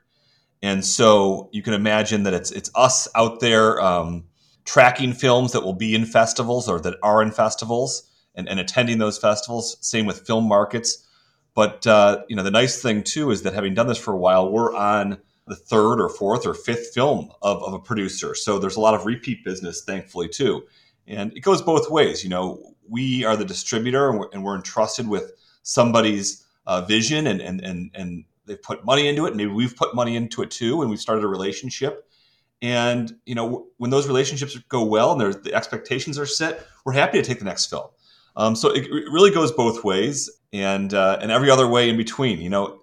And 0.62 0.84
so 0.84 1.50
you 1.52 1.62
can 1.62 1.74
imagine 1.74 2.22
that 2.22 2.32
it's 2.32 2.50
it's 2.50 2.70
us 2.74 3.06
out 3.14 3.40
there 3.40 3.80
um, 3.82 4.24
tracking 4.64 5.12
films 5.12 5.52
that 5.52 5.62
will 5.62 5.74
be 5.74 5.94
in 5.94 6.06
festivals 6.06 6.68
or 6.68 6.80
that 6.80 6.96
are 7.02 7.22
in 7.22 7.30
festivals 7.30 8.10
and, 8.34 8.48
and 8.48 8.58
attending 8.58 8.98
those 8.98 9.18
festivals. 9.18 9.76
Same 9.80 10.06
with 10.06 10.26
film 10.26 10.48
markets. 10.48 11.06
But 11.54 11.86
uh, 11.86 12.22
you 12.28 12.36
know, 12.36 12.42
the 12.42 12.50
nice 12.50 12.82
thing 12.82 13.02
too 13.02 13.30
is 13.30 13.42
that 13.42 13.54
having 13.54 13.74
done 13.74 13.86
this 13.86 13.98
for 13.98 14.12
a 14.12 14.18
while, 14.18 14.50
we're 14.50 14.74
on 14.74 15.18
the 15.46 15.54
third 15.56 16.00
or 16.00 16.08
fourth 16.08 16.46
or 16.46 16.54
fifth 16.54 16.92
film 16.94 17.30
of, 17.42 17.62
of 17.62 17.74
a 17.74 17.78
producer. 17.78 18.34
So 18.34 18.58
there's 18.58 18.76
a 18.76 18.80
lot 18.80 18.94
of 18.94 19.04
repeat 19.04 19.44
business, 19.44 19.84
thankfully, 19.84 20.28
too. 20.28 20.64
And 21.06 21.36
it 21.36 21.40
goes 21.40 21.60
both 21.60 21.90
ways. 21.90 22.24
You 22.24 22.30
know, 22.30 22.74
we 22.88 23.24
are 23.24 23.36
the 23.36 23.44
distributor 23.44 24.08
and 24.08 24.18
we're, 24.18 24.28
and 24.32 24.42
we're 24.42 24.56
entrusted 24.56 25.06
with 25.06 25.32
somebody's 25.62 26.44
uh, 26.66 26.80
vision 26.80 27.26
and, 27.26 27.40
and, 27.40 27.60
and, 27.60 27.90
and 27.94 28.24
they've 28.46 28.62
put 28.62 28.84
money 28.84 29.06
into 29.06 29.26
it. 29.26 29.36
Maybe 29.36 29.50
we've 29.50 29.76
put 29.76 29.94
money 29.94 30.16
into 30.16 30.42
it 30.42 30.50
too, 30.50 30.80
and 30.80 30.90
we've 30.90 31.00
started 31.00 31.24
a 31.24 31.28
relationship. 31.28 32.08
And 32.62 33.14
you 33.26 33.34
know, 33.34 33.66
when 33.76 33.90
those 33.90 34.06
relationships 34.06 34.56
go 34.68 34.84
well 34.84 35.20
and 35.20 35.34
the 35.42 35.54
expectations 35.54 36.18
are 36.18 36.26
set, 36.26 36.66
we're 36.84 36.92
happy 36.92 37.20
to 37.20 37.26
take 37.26 37.38
the 37.38 37.44
next 37.44 37.66
film. 37.66 37.88
Um, 38.36 38.56
so 38.56 38.70
it, 38.70 38.86
it, 38.86 39.12
really 39.12 39.30
goes 39.30 39.52
both 39.52 39.84
ways, 39.84 40.30
and 40.52 40.92
uh, 40.92 41.18
and 41.20 41.30
every 41.30 41.50
other 41.50 41.68
way 41.68 41.88
in 41.88 41.96
between. 41.96 42.40
You 42.40 42.50
know, 42.50 42.80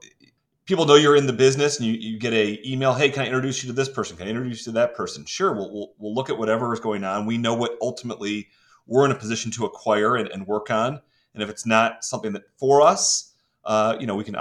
people 0.65 0.85
know 0.85 0.95
you're 0.95 1.15
in 1.15 1.27
the 1.27 1.33
business 1.33 1.79
and 1.79 1.88
you, 1.88 1.94
you 1.94 2.18
get 2.18 2.33
a 2.33 2.59
email 2.65 2.94
hey 2.94 3.09
can 3.09 3.23
i 3.23 3.25
introduce 3.25 3.63
you 3.63 3.68
to 3.68 3.73
this 3.73 3.89
person? 3.89 4.15
Can 4.15 4.27
i 4.27 4.29
introduce 4.29 4.59
you 4.59 4.71
to 4.71 4.79
that 4.79 4.95
person? 4.95 5.25
Sure 5.25 5.53
we'll, 5.53 5.71
we'll, 5.73 5.94
we'll 5.97 6.15
look 6.15 6.29
at 6.29 6.38
whatever 6.38 6.73
is 6.73 6.79
going 6.79 7.03
on. 7.03 7.25
We 7.25 7.38
know 7.38 7.53
what 7.53 7.77
ultimately 7.81 8.47
we're 8.88 9.06
in 9.06 9.12
a 9.12 9.15
position 9.15 9.51
to 9.51 9.65
acquire 9.65 10.15
and, 10.15 10.29
and 10.29 10.47
work 10.47 10.71
on. 10.71 11.01
And 11.33 11.44
if 11.44 11.50
it's 11.50 11.65
not 11.65 12.06
something 12.06 12.31
that 12.33 12.44
for 12.57 12.81
us 12.81 13.33
uh, 13.65 13.97
you 14.00 14.07
know 14.07 14.15
we 14.15 14.23
can 14.23 14.38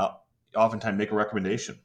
oftentimes 0.54 0.96
make 0.96 1.10
a 1.10 1.14
recommendation 1.14 1.78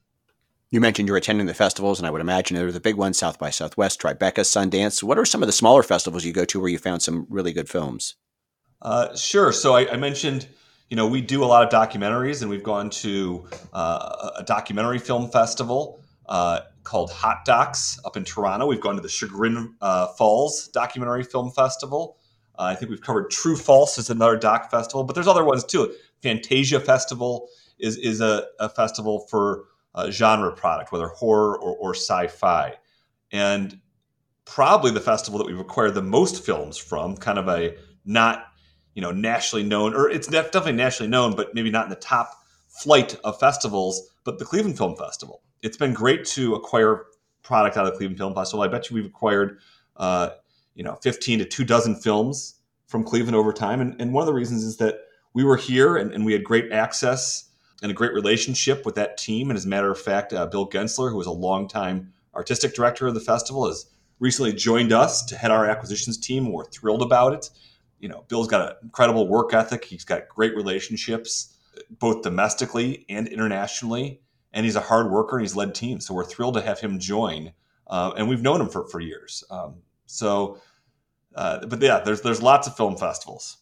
you 0.72 0.82
mentioned 0.82 1.08
you're 1.08 1.18
attending 1.18 1.48
the 1.48 1.54
festivals, 1.54 2.00
and 2.00 2.08
I 2.08 2.12
would 2.12 2.22
imagine 2.22 2.56
they're 2.56 2.72
the 2.72 2.80
big 2.80 2.96
ones 2.96 3.18
South 3.18 3.40
by 3.40 3.50
Southwest, 3.50 4.02
Tribeca, 4.02 4.42
Sundance. 4.42 5.04
What 5.04 5.18
are 5.18 5.26
some 5.26 5.44
of 5.44 5.48
the 5.48 5.54
smaller 5.54 5.84
festivals 5.84 6.26
you 6.26 6.34
go 6.34 6.46
to 6.46 6.60
where 6.60 6.70
you 6.70 6.78
found 6.78 7.02
some 7.02 7.28
really 7.30 7.54
good 7.54 7.70
films? 7.70 8.16
Uh, 8.82 9.16
sure. 9.16 9.52
So 9.52 9.76
I, 9.76 9.94
I 9.94 9.98
mentioned 9.98 10.48
you 10.90 10.98
know, 10.98 11.08
we 11.08 11.22
do 11.22 11.44
a 11.44 11.46
lot 11.46 11.64
of 11.64 11.70
documentaries, 11.70 12.42
and 12.42 12.50
we've 12.50 12.64
gone 12.64 12.90
to 12.90 13.48
uh, 13.74 14.32
a 14.38 14.44
documentary 14.44 15.00
film 15.00 15.30
festival 15.30 16.00
uh, 16.28 16.62
called 16.84 17.12
Hot 17.12 17.44
Docs 17.46 18.00
up 18.06 18.16
in 18.16 18.24
Toronto. 18.24 18.68
We've 18.68 18.82
gone 18.82 18.96
to 18.96 19.02
the 19.02 19.10
Chagrin 19.10 19.76
uh, 19.82 20.08
Falls 20.08 20.68
Documentary 20.68 21.24
Film 21.24 21.52
Festival. 21.52 22.18
Uh, 22.58 22.64
I 22.64 22.76
think 22.76 22.92
we've 22.92 23.02
covered 23.02 23.32
True 23.32 23.56
False 23.56 23.98
is 23.98 24.10
another 24.10 24.38
doc 24.38 24.70
festival, 24.70 25.04
but 25.04 25.16
there's 25.16 25.28
other 25.28 25.44
ones 25.44 25.64
too. 25.64 25.94
Fantasia 26.22 26.80
Festival 26.80 27.50
is 27.80 27.98
is 27.98 28.22
a, 28.22 28.46
a 28.60 28.70
festival 28.70 29.28
for 29.30 29.66
genre 30.12 30.52
product, 30.52 30.92
whether 30.92 31.08
horror 31.08 31.58
or, 31.58 31.76
or 31.78 31.94
sci-fi, 31.94 32.74
and 33.32 33.80
probably 34.46 34.92
the 34.92 35.00
festival 35.00 35.38
that 35.40 35.48
we've 35.48 35.60
acquired 35.60 35.96
the 35.96 36.02
most 36.02 36.46
films 36.46 36.78
from, 36.78 37.18
kind 37.18 37.40
of 37.40 37.48
a 37.48 37.76
not 38.06 38.46
you 38.94 39.02
know 39.02 39.12
nationally 39.12 39.64
known, 39.64 39.94
or 39.94 40.10
it's 40.10 40.28
definitely 40.28 40.74
nationally 40.74 41.10
known, 41.10 41.36
but 41.36 41.54
maybe 41.54 41.70
not 41.70 41.86
in 41.86 41.90
the 41.90 41.96
top 41.96 42.32
flight 42.68 43.16
of 43.24 43.40
festivals. 43.40 44.10
But 44.24 44.40
the 44.40 44.46
Cleveland 44.46 44.78
Film 44.78 44.96
Festival. 44.96 45.42
It's 45.62 45.78
been 45.78 45.94
great 45.94 46.26
to 46.26 46.56
acquire 46.56 47.06
product 47.44 47.78
out 47.78 47.86
of 47.86 47.94
the 47.94 47.98
Cleveland 47.98 48.18
Film 48.18 48.34
Festival. 48.34 48.64
I 48.64 48.68
bet 48.68 48.90
you 48.90 48.96
we've 48.96 49.06
acquired, 49.06 49.60
uh, 49.98 50.30
you 50.74 50.84
know, 50.84 50.96
15 50.96 51.40
to 51.40 51.46
two 51.46 51.64
dozen 51.64 51.96
films 51.96 52.56
from 52.88 53.04
Cleveland 53.04 53.36
over 53.36 53.54
time. 53.54 53.82
And, 53.82 54.00
and 54.02 54.14
one 54.14 54.22
of 54.22 54.28
the 54.28 54.34
reasons 54.34 54.64
is 54.64 54.78
that 54.78 54.96
we 55.34 55.44
were 55.44 55.58
here 55.58 55.98
and, 55.98 56.12
and, 56.12 56.26
we 56.26 56.34
had 56.34 56.44
great 56.44 56.72
access 56.72 57.45
and 57.82 57.92
a 57.92 57.96
great 57.96 58.14
relationship 58.14 58.86
with 58.86 58.96
that 58.96 59.18
team. 59.18 59.50
And 59.50 59.58
as 59.58 59.66
a 59.66 59.70
matter 59.70 59.92
of 59.92 60.00
fact, 60.00 60.34
uh, 60.34 60.46
Bill 60.46 60.68
Guentzler, 60.68 61.10
who 61.10 61.18
was 61.18 61.28
a 61.28 61.32
longtime 61.32 62.14
artistic 62.34 62.74
director 62.74 63.08
of 63.08 63.14
the 63.14 63.20
festival, 63.20 63.68
has 63.68 63.86
recently 64.20 64.54
joined 64.54 64.94
us 64.94 65.24
to 65.26 65.38
head 65.38 65.52
our 65.52 65.66
acquisitions 65.66 66.18
team. 66.18 66.52
We're 66.52 66.66
thrilled 66.66 67.02
about 67.02 67.34
it 67.34 67.50
you 68.00 68.10
know, 68.10 68.24
Bill's 68.28 68.48
got 68.48 68.70
an 68.70 68.76
incredible 68.84 69.28
work 69.28 69.54
ethic. 69.54 69.86
He's 69.86 70.06
got 70.06 70.28
great 70.30 70.56
relationships, 70.56 71.58
both 72.00 72.22
domestically 72.22 73.06
and 73.10 73.28
internationally. 73.28 74.22
And 74.54 74.66
he's 74.66 74.76
a 74.76 74.82
hard 74.82 75.12
worker 75.12 75.38
and 75.38 75.44
he's 75.44 75.56
led 75.56 75.76
teams. 75.76 76.06
So 76.06 76.14
we're 76.14 76.26
thrilled 76.26 76.54
to 76.54 76.62
have 76.62 76.80
him 76.80 77.00
join. 77.00 77.54
Uh, 77.88 78.14
and 78.16 78.30
we've 78.30 78.42
known 78.42 78.62
him 78.62 78.70
for, 78.70 78.88
for 78.88 79.00
years. 79.00 79.44
Um, 79.50 79.78
so, 80.06 80.60
uh, 81.36 81.66
but 81.66 81.82
yeah, 81.82 82.00
there's, 82.00 82.22
there's 82.22 82.42
lots 82.42 82.68
of 82.68 82.78
film 82.78 82.96
festivals. 82.96 83.58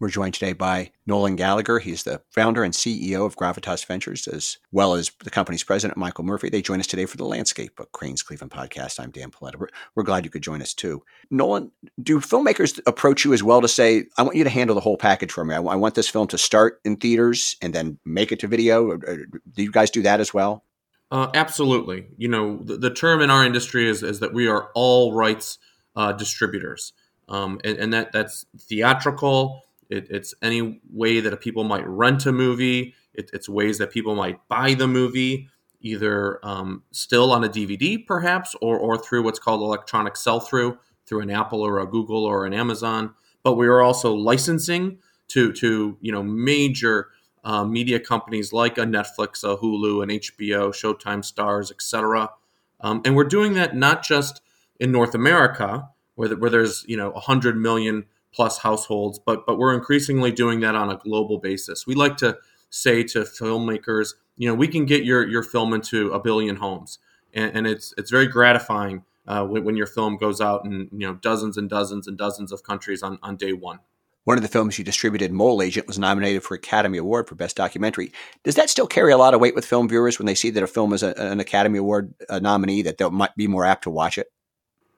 We're 0.00 0.10
joined 0.10 0.34
today 0.34 0.52
by 0.52 0.92
Nolan 1.06 1.34
Gallagher. 1.34 1.80
He's 1.80 2.04
the 2.04 2.22
founder 2.30 2.62
and 2.62 2.72
CEO 2.72 3.26
of 3.26 3.34
Gravitas 3.34 3.84
Ventures, 3.84 4.28
as 4.28 4.58
well 4.70 4.94
as 4.94 5.10
the 5.24 5.30
company's 5.30 5.64
president, 5.64 5.98
Michael 5.98 6.22
Murphy. 6.22 6.48
They 6.48 6.62
join 6.62 6.78
us 6.78 6.86
today 6.86 7.04
for 7.04 7.16
the 7.16 7.24
Landscape 7.24 7.80
of 7.80 7.90
Crain's 7.90 8.22
Cleveland 8.22 8.52
podcast. 8.52 9.00
I'm 9.00 9.10
Dan 9.10 9.32
Polletta. 9.32 9.58
We're, 9.58 9.66
we're 9.96 10.04
glad 10.04 10.24
you 10.24 10.30
could 10.30 10.44
join 10.44 10.62
us 10.62 10.72
too. 10.72 11.02
Nolan, 11.32 11.72
do 12.00 12.20
filmmakers 12.20 12.78
approach 12.86 13.24
you 13.24 13.32
as 13.32 13.42
well 13.42 13.60
to 13.60 13.66
say, 13.66 14.04
I 14.16 14.22
want 14.22 14.36
you 14.36 14.44
to 14.44 14.50
handle 14.50 14.74
the 14.74 14.80
whole 14.80 14.96
package 14.96 15.32
for 15.32 15.44
me? 15.44 15.56
I, 15.56 15.60
I 15.60 15.74
want 15.74 15.96
this 15.96 16.08
film 16.08 16.28
to 16.28 16.38
start 16.38 16.80
in 16.84 16.94
theaters 16.94 17.56
and 17.60 17.74
then 17.74 17.98
make 18.04 18.30
it 18.30 18.38
to 18.38 18.46
video? 18.46 18.96
Do 18.98 19.26
you 19.56 19.72
guys 19.72 19.90
do 19.90 20.02
that 20.02 20.20
as 20.20 20.32
well? 20.32 20.62
Uh, 21.10 21.28
absolutely. 21.34 22.06
You 22.16 22.28
know, 22.28 22.58
the, 22.58 22.76
the, 22.76 22.90
term 22.90 23.20
in 23.20 23.30
our 23.30 23.44
industry 23.44 23.88
is, 23.88 24.04
is 24.04 24.20
that 24.20 24.32
we 24.32 24.46
are 24.46 24.70
all 24.74 25.12
rights 25.12 25.58
uh, 25.96 26.12
distributors, 26.12 26.92
um, 27.28 27.60
and, 27.64 27.78
and, 27.78 27.92
that 27.94 28.12
that's 28.12 28.44
theatrical. 28.56 29.64
It, 29.88 30.08
it's 30.10 30.34
any 30.42 30.80
way 30.90 31.20
that 31.20 31.40
people 31.40 31.64
might 31.64 31.86
rent 31.86 32.26
a 32.26 32.32
movie. 32.32 32.94
It, 33.14 33.30
it's 33.32 33.48
ways 33.48 33.78
that 33.78 33.90
people 33.90 34.14
might 34.14 34.46
buy 34.48 34.74
the 34.74 34.86
movie, 34.86 35.48
either 35.80 36.44
um, 36.44 36.82
still 36.90 37.32
on 37.32 37.44
a 37.44 37.48
DVD, 37.48 38.06
perhaps, 38.06 38.54
or 38.60 38.78
or 38.78 38.98
through 38.98 39.22
what's 39.22 39.38
called 39.38 39.62
electronic 39.62 40.16
sell-through 40.16 40.78
through 41.06 41.20
an 41.20 41.30
Apple 41.30 41.62
or 41.62 41.78
a 41.78 41.86
Google 41.86 42.24
or 42.24 42.44
an 42.44 42.52
Amazon. 42.52 43.14
But 43.42 43.54
we 43.54 43.66
are 43.66 43.80
also 43.80 44.14
licensing 44.14 44.98
to 45.28 45.52
to 45.54 45.96
you 46.00 46.12
know 46.12 46.22
major 46.22 47.08
uh, 47.44 47.64
media 47.64 47.98
companies 47.98 48.52
like 48.52 48.78
a 48.78 48.82
Netflix, 48.82 49.42
a 49.42 49.56
Hulu, 49.56 50.02
an 50.02 50.10
HBO, 50.10 50.70
Showtime, 50.70 51.20
Starz, 51.20 51.70
etc. 51.70 52.30
Um, 52.80 53.00
and 53.04 53.16
we're 53.16 53.24
doing 53.24 53.54
that 53.54 53.74
not 53.74 54.02
just 54.02 54.42
in 54.78 54.92
North 54.92 55.14
America, 55.14 55.88
where, 56.14 56.28
the, 56.28 56.36
where 56.36 56.50
there's 56.50 56.84
you 56.86 56.96
know 56.96 57.10
100 57.10 57.56
million 57.56 58.04
plus 58.32 58.58
households, 58.58 59.18
but 59.18 59.46
but 59.46 59.58
we're 59.58 59.74
increasingly 59.74 60.32
doing 60.32 60.60
that 60.60 60.74
on 60.74 60.90
a 60.90 60.96
global 60.96 61.38
basis. 61.38 61.86
We 61.86 61.94
like 61.94 62.16
to 62.18 62.38
say 62.70 63.02
to 63.02 63.20
filmmakers, 63.20 64.14
you 64.36 64.48
know, 64.48 64.54
we 64.54 64.68
can 64.68 64.84
get 64.84 65.04
your 65.04 65.26
your 65.26 65.42
film 65.42 65.72
into 65.72 66.10
a 66.12 66.20
billion 66.20 66.56
homes, 66.56 66.98
and, 67.32 67.56
and 67.56 67.66
it's 67.66 67.94
it's 67.96 68.10
very 68.10 68.26
gratifying 68.26 69.04
uh, 69.26 69.44
when, 69.44 69.64
when, 69.64 69.76
your 69.76 69.86
film 69.86 70.16
goes 70.16 70.40
out 70.40 70.64
in 70.64 70.88
you 70.92 71.06
know 71.06 71.14
dozens 71.14 71.56
and 71.56 71.68
dozens 71.68 72.06
and 72.06 72.16
dozens 72.16 72.52
of 72.52 72.62
countries 72.62 73.02
on 73.02 73.18
on 73.22 73.36
day 73.36 73.52
one. 73.52 73.80
One 74.24 74.36
of 74.36 74.42
the 74.42 74.48
films 74.48 74.78
you 74.78 74.84
distributed, 74.84 75.32
Mole 75.32 75.62
Agent, 75.62 75.86
was 75.86 75.98
nominated 75.98 76.42
for 76.42 76.54
Academy 76.54 76.98
Award 76.98 77.26
for 77.28 77.34
Best 77.34 77.56
Documentary. 77.56 78.12
Does 78.44 78.56
that 78.56 78.68
still 78.68 78.86
carry 78.86 79.10
a 79.10 79.16
lot 79.16 79.32
of 79.32 79.40
weight 79.40 79.54
with 79.54 79.64
film 79.64 79.88
viewers 79.88 80.18
when 80.18 80.26
they 80.26 80.34
see 80.34 80.50
that 80.50 80.62
a 80.62 80.66
film 80.66 80.92
is 80.92 81.02
a, 81.02 81.18
an 81.18 81.40
Academy 81.40 81.78
Award 81.78 82.12
uh, 82.28 82.38
nominee 82.38 82.82
that 82.82 82.98
they 82.98 83.08
might 83.08 83.34
be 83.36 83.46
more 83.46 83.64
apt 83.64 83.84
to 83.84 83.90
watch 83.90 84.18
it? 84.18 84.26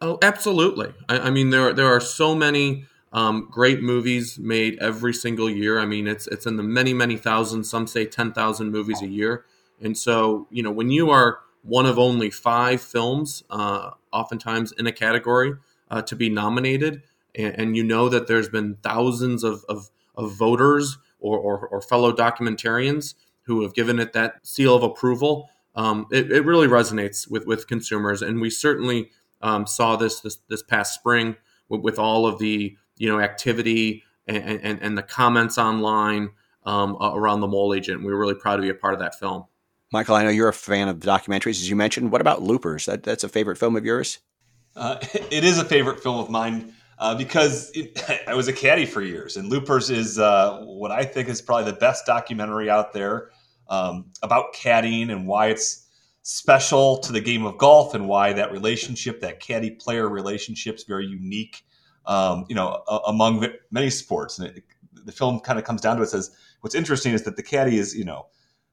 Oh, 0.01 0.19
absolutely. 0.21 0.93
I, 1.09 1.19
I 1.21 1.31
mean, 1.31 1.51
there 1.51 1.73
there 1.73 1.87
are 1.87 2.01
so 2.01 2.35
many 2.35 2.87
um, 3.13 3.49
great 3.51 3.83
movies 3.83 4.39
made 4.39 4.79
every 4.79 5.13
single 5.13 5.51
year. 5.51 5.79
I 5.81 5.87
mean, 5.87 6.07
it's 6.07 6.27
it's 6.29 6.47
in 6.47 6.57
the 6.57 6.63
many 6.63 6.95
many 6.95 7.17
thousands. 7.17 7.69
Some 7.69 7.87
say 7.87 8.07
ten 8.07 8.33
thousand 8.33 8.71
movies 8.71 9.03
a 9.03 9.09
year. 9.09 9.45
And 9.83 9.97
so, 9.97 10.47
you 10.51 10.63
know, 10.63 10.71
when 10.71 10.91
you 10.91 11.11
are 11.11 11.41
one 11.63 11.87
of 11.87 11.99
only 11.99 12.31
five 12.31 12.81
films, 12.81 13.45
uh, 13.51 13.91
oftentimes 14.13 14.73
in 14.73 14.87
a 14.87 14.93
category, 14.93 15.55
uh, 15.91 16.03
to 16.03 16.17
be 16.17 16.29
nominated, 16.29 17.03
and, 17.35 17.55
and, 17.59 17.77
you 17.77 17.83
know 17.83 18.09
that 18.09 18.27
there's 18.27 18.49
been 18.49 18.77
thousands 18.83 19.45
of, 19.45 19.65
of, 19.69 19.91
of 20.17 20.33
voters 20.33 20.99
or, 21.21 21.39
or, 21.39 21.69
or, 21.69 21.81
fellow 21.81 22.13
documentarians 22.13 23.15
who 23.43 23.63
have 23.63 23.75
given 23.75 23.99
it 23.99 24.13
that 24.13 24.35
seal 24.43 24.75
of 24.75 24.83
approval, 24.83 25.49
um, 25.75 26.07
it, 26.11 26.31
it, 26.33 26.45
really 26.45 26.67
resonates 26.67 27.31
with, 27.31 27.47
with 27.47 27.67
consumers. 27.67 28.23
And 28.23 28.41
we 28.41 28.51
certainly 28.51 29.11
um, 29.43 29.67
saw 29.67 29.97
this, 29.97 30.21
this 30.21 30.39
this 30.49 30.63
past 30.63 30.95
spring 30.95 31.37
with, 31.69 31.83
with 31.83 31.99
all 31.99 32.27
of 32.27 32.39
the 32.39 32.77
you 33.01 33.09
know 33.09 33.19
activity 33.19 34.05
and, 34.29 34.37
and, 34.63 34.79
and 34.81 34.97
the 34.97 35.03
comments 35.03 35.59
online 35.59 36.31
um, 36.65 36.97
around 37.01 37.41
the 37.41 37.49
mole 37.49 37.75
agent. 37.75 38.05
We 38.05 38.13
were 38.13 38.19
really 38.19 38.35
proud 38.35 38.57
to 38.57 38.63
be 38.63 38.69
a 38.69 38.75
part 38.75 38.95
of 38.95 39.01
that 39.01 39.19
film. 39.19 39.47
Michael, 39.91 40.15
I 40.15 40.23
know 40.23 40.29
you're 40.29 40.49
a 40.49 40.53
fan 40.53 40.87
of 40.87 40.99
documentaries, 40.99 41.61
as 41.61 41.69
you 41.69 41.75
mentioned. 41.75 42.13
What 42.13 42.21
about 42.21 42.43
Loopers? 42.43 42.87
That, 42.87 43.03
that's 43.03 43.25
a 43.25 43.29
favorite 43.29 43.57
film 43.57 43.75
of 43.75 43.85
yours? 43.85 44.19
Uh, 44.77 44.99
it 45.31 45.43
is 45.43 45.59
a 45.59 45.65
favorite 45.65 46.01
film 46.01 46.19
of 46.19 46.31
mine 46.31 46.75
uh, 46.99 47.15
because 47.17 47.71
it, 47.75 48.05
I 48.29 48.35
was 48.35 48.47
a 48.47 48.53
caddy 48.53 48.85
for 48.85 49.01
years, 49.01 49.37
and 49.39 49.49
Loopers 49.49 49.89
is 49.89 50.19
uh, 50.19 50.61
what 50.61 50.93
I 50.93 51.05
think 51.05 51.29
is 51.29 51.41
probably 51.41 51.73
the 51.73 51.79
best 51.79 52.05
documentary 52.07 52.69
out 52.69 52.93
there 52.93 53.31
um, 53.69 54.13
about 54.23 54.55
caddying 54.55 55.11
and 55.11 55.27
why 55.27 55.47
it's 55.47 55.87
special 56.23 56.99
to 56.99 57.13
the 57.13 57.21
game 57.21 57.47
of 57.47 57.57
golf 57.57 57.95
and 57.95 58.07
why 58.07 58.35
that 58.35 58.53
relationship, 58.53 59.23
that 59.23 59.41
caddy 59.41 59.71
player 59.71 60.07
relationship, 60.07 60.77
is 60.77 60.85
very 60.85 61.07
unique. 61.07 61.65
Um, 62.07 62.47
you 62.49 62.55
know, 62.55 62.83
among 63.07 63.47
many 63.71 63.91
sports, 63.91 64.39
and 64.39 64.49
it, 64.49 64.65
the 64.93 65.13
film 65.13 65.41
kind 65.41 65.59
of 65.59 65.65
comes 65.65 65.81
down 65.81 65.97
to 65.97 66.03
it 66.03 66.09
says 66.09 66.31
what's 66.61 66.75
interesting 66.75 67.13
is 67.13 67.23
that 67.25 67.37
the 67.37 67.43
caddy 67.43 67.79
is 67.79 67.95
you 67.95 68.05
know 68.05 68.27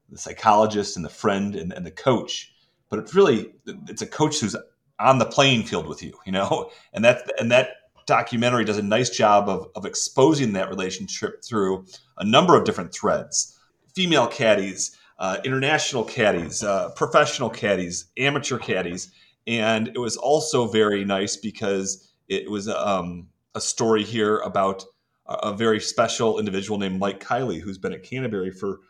the 0.08 0.18
psychologist 0.18 0.96
and 0.96 1.04
the 1.04 1.10
friend 1.10 1.54
and, 1.54 1.72
and 1.72 1.84
the 1.84 1.90
coach, 1.90 2.54
but 2.88 2.98
it's 2.98 3.14
really 3.14 3.52
it's 3.88 4.02
a 4.02 4.06
coach 4.06 4.40
who's 4.40 4.56
on 4.98 5.18
the 5.18 5.26
playing 5.26 5.62
field 5.62 5.86
with 5.86 6.02
you, 6.02 6.12
you 6.26 6.32
know, 6.32 6.70
and 6.92 7.04
that 7.04 7.30
and 7.38 7.50
that 7.50 7.70
documentary 8.06 8.64
does 8.64 8.78
a 8.78 8.82
nice 8.82 9.10
job 9.10 9.48
of, 9.48 9.68
of 9.76 9.84
exposing 9.84 10.54
that 10.54 10.70
relationship 10.70 11.44
through 11.44 11.84
a 12.16 12.24
number 12.24 12.56
of 12.56 12.64
different 12.64 12.92
threads. 12.92 13.58
Female 13.94 14.26
caddies 14.26 14.96
uh, 15.18 15.38
international 15.44 16.04
caddies 16.04 16.62
uh, 16.62 16.90
professional 16.90 17.50
caddies 17.50 18.06
amateur 18.16 18.58
caddies. 18.58 19.10
And 19.46 19.88
it 19.88 19.98
was 19.98 20.16
also 20.16 20.66
very 20.66 21.04
nice 21.04 21.36
because 21.36 22.07
it 22.28 22.50
was 22.50 22.68
um, 22.68 23.28
a 23.54 23.60
story 23.60 24.04
here 24.04 24.38
about 24.38 24.84
a, 25.26 25.52
very 25.52 25.80
special 25.80 26.38
individual 26.38 26.78
named 26.78 26.98
mike 26.98 27.22
kiley 27.22 27.60
who's 27.60 27.78
been 27.78 27.92
at 27.92 28.02
canterbury 28.02 28.50
for 28.50 28.80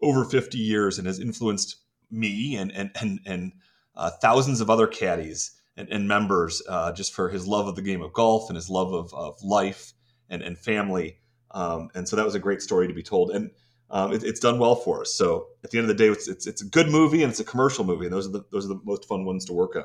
over 0.00 0.24
50 0.24 0.56
years 0.58 0.98
and 0.98 1.06
has 1.06 1.18
influenced 1.18 1.76
me 2.10 2.56
and 2.56 2.70
and 2.72 2.90
and, 3.00 3.20
and 3.26 3.52
uh, 3.96 4.10
thousands 4.22 4.60
of 4.60 4.70
other 4.70 4.86
caddies 4.86 5.58
and, 5.76 5.88
and 5.90 6.08
members 6.08 6.62
uh, 6.68 6.92
just 6.92 7.14
for 7.14 7.28
his 7.28 7.46
love 7.46 7.66
of 7.66 7.76
the 7.76 7.82
game 7.82 8.02
of 8.02 8.12
golf 8.12 8.48
and 8.48 8.56
his 8.56 8.68
love 8.70 8.92
of, 8.92 9.12
of 9.14 9.42
life 9.42 9.92
and, 10.28 10.42
and 10.42 10.58
family. 10.58 11.18
Um, 11.52 11.88
and 11.94 12.08
so 12.08 12.16
that 12.16 12.24
was 12.24 12.34
a 12.34 12.40
great 12.40 12.60
story 12.60 12.88
to 12.88 12.94
be 12.94 13.02
told. 13.02 13.30
And 13.30 13.50
um, 13.90 14.12
it, 14.12 14.22
it's 14.22 14.40
done 14.40 14.58
well 14.58 14.74
for 14.74 15.00
us. 15.00 15.14
So 15.14 15.46
at 15.64 15.70
the 15.70 15.78
end 15.78 15.90
of 15.90 15.96
the 15.96 16.04
day, 16.04 16.10
it's, 16.10 16.28
it's, 16.28 16.46
it's 16.46 16.62
a 16.62 16.66
good 16.66 16.88
movie 16.88 17.22
and 17.22 17.30
it's 17.30 17.40
a 17.40 17.44
commercial 17.44 17.84
movie, 17.84 18.04
and 18.04 18.12
those 18.12 18.26
are 18.26 18.32
the 18.32 18.44
those 18.52 18.66
are 18.66 18.68
the 18.68 18.80
most 18.84 19.06
fun 19.06 19.24
ones 19.24 19.46
to 19.46 19.52
work 19.52 19.76
on. 19.76 19.84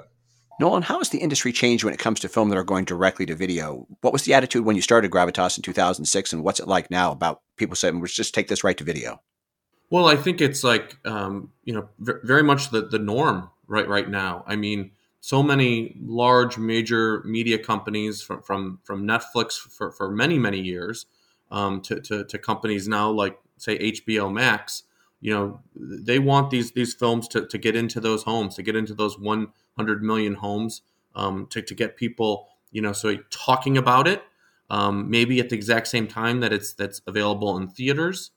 Nolan, 0.59 0.83
how 0.83 0.99
has 0.99 1.09
the 1.09 1.19
industry 1.19 1.51
changed 1.51 1.83
when 1.83 1.93
it 1.93 1.99
comes 1.99 2.19
to 2.19 2.29
film 2.29 2.49
that 2.49 2.57
are 2.57 2.63
going 2.63 2.85
directly 2.85 3.25
to 3.25 3.35
video? 3.35 3.87
What 4.01 4.13
was 4.13 4.23
the 4.23 4.33
attitude 4.33 4.65
when 4.65 4.75
you 4.75 4.81
started 4.81 5.11
Gravitas 5.11 5.57
in 5.57 5.63
2006, 5.63 6.33
and 6.33 6.43
what's 6.43 6.59
it 6.59 6.67
like 6.67 6.91
now 6.91 7.11
about 7.11 7.41
people 7.57 7.75
saying, 7.75 7.99
"Let's 7.99 8.13
just 8.15 8.33
take 8.33 8.47
this 8.47 8.63
right 8.63 8.77
to 8.77 8.83
video"? 8.83 9.21
Well, 9.89 10.05
I 10.05 10.15
think 10.15 10.41
it's 10.41 10.63
like 10.63 10.97
um, 11.05 11.51
you 11.63 11.73
know 11.73 11.89
very 11.97 12.43
much 12.43 12.69
the 12.69 12.81
the 12.81 12.99
norm 12.99 13.49
right 13.67 13.87
right 13.87 14.09
now. 14.09 14.43
I 14.47 14.55
mean, 14.55 14.91
so 15.19 15.41
many 15.41 15.95
large 16.01 16.57
major 16.57 17.23
media 17.25 17.57
companies 17.57 18.21
from 18.21 18.41
from 18.41 18.79
from 18.83 19.07
Netflix 19.07 19.57
for, 19.57 19.91
for 19.91 20.11
many 20.11 20.37
many 20.37 20.59
years 20.59 21.07
um, 21.49 21.81
to, 21.81 22.01
to, 22.01 22.23
to 22.25 22.37
companies 22.37 22.87
now 22.87 23.09
like 23.09 23.39
say 23.57 23.77
HBO 23.77 24.31
Max. 24.31 24.83
You 25.23 25.33
know, 25.33 25.59
they 25.75 26.19
want 26.19 26.51
these 26.51 26.71
these 26.71 26.93
films 26.93 27.27
to, 27.29 27.47
to 27.47 27.57
get 27.57 27.75
into 27.75 27.99
those 27.99 28.23
homes, 28.23 28.55
to 28.55 28.63
get 28.63 28.75
into 28.75 28.93
those 28.93 29.17
100 29.17 30.03
million 30.03 30.35
homes, 30.35 30.81
um, 31.15 31.47
to, 31.51 31.61
to 31.61 31.73
get 31.73 31.95
people 31.97 32.49
you 32.71 32.81
know 32.81 32.93
so 32.93 33.15
talking 33.29 33.77
about 33.77 34.07
it. 34.07 34.23
Um, 34.69 35.09
maybe 35.09 35.39
at 35.39 35.49
the 35.49 35.55
exact 35.55 35.87
same 35.87 36.07
time 36.07 36.39
that 36.39 36.51
it's 36.51 36.73
that's 36.73 37.01
available 37.07 37.57
in 37.57 37.67
theaters 37.67 38.31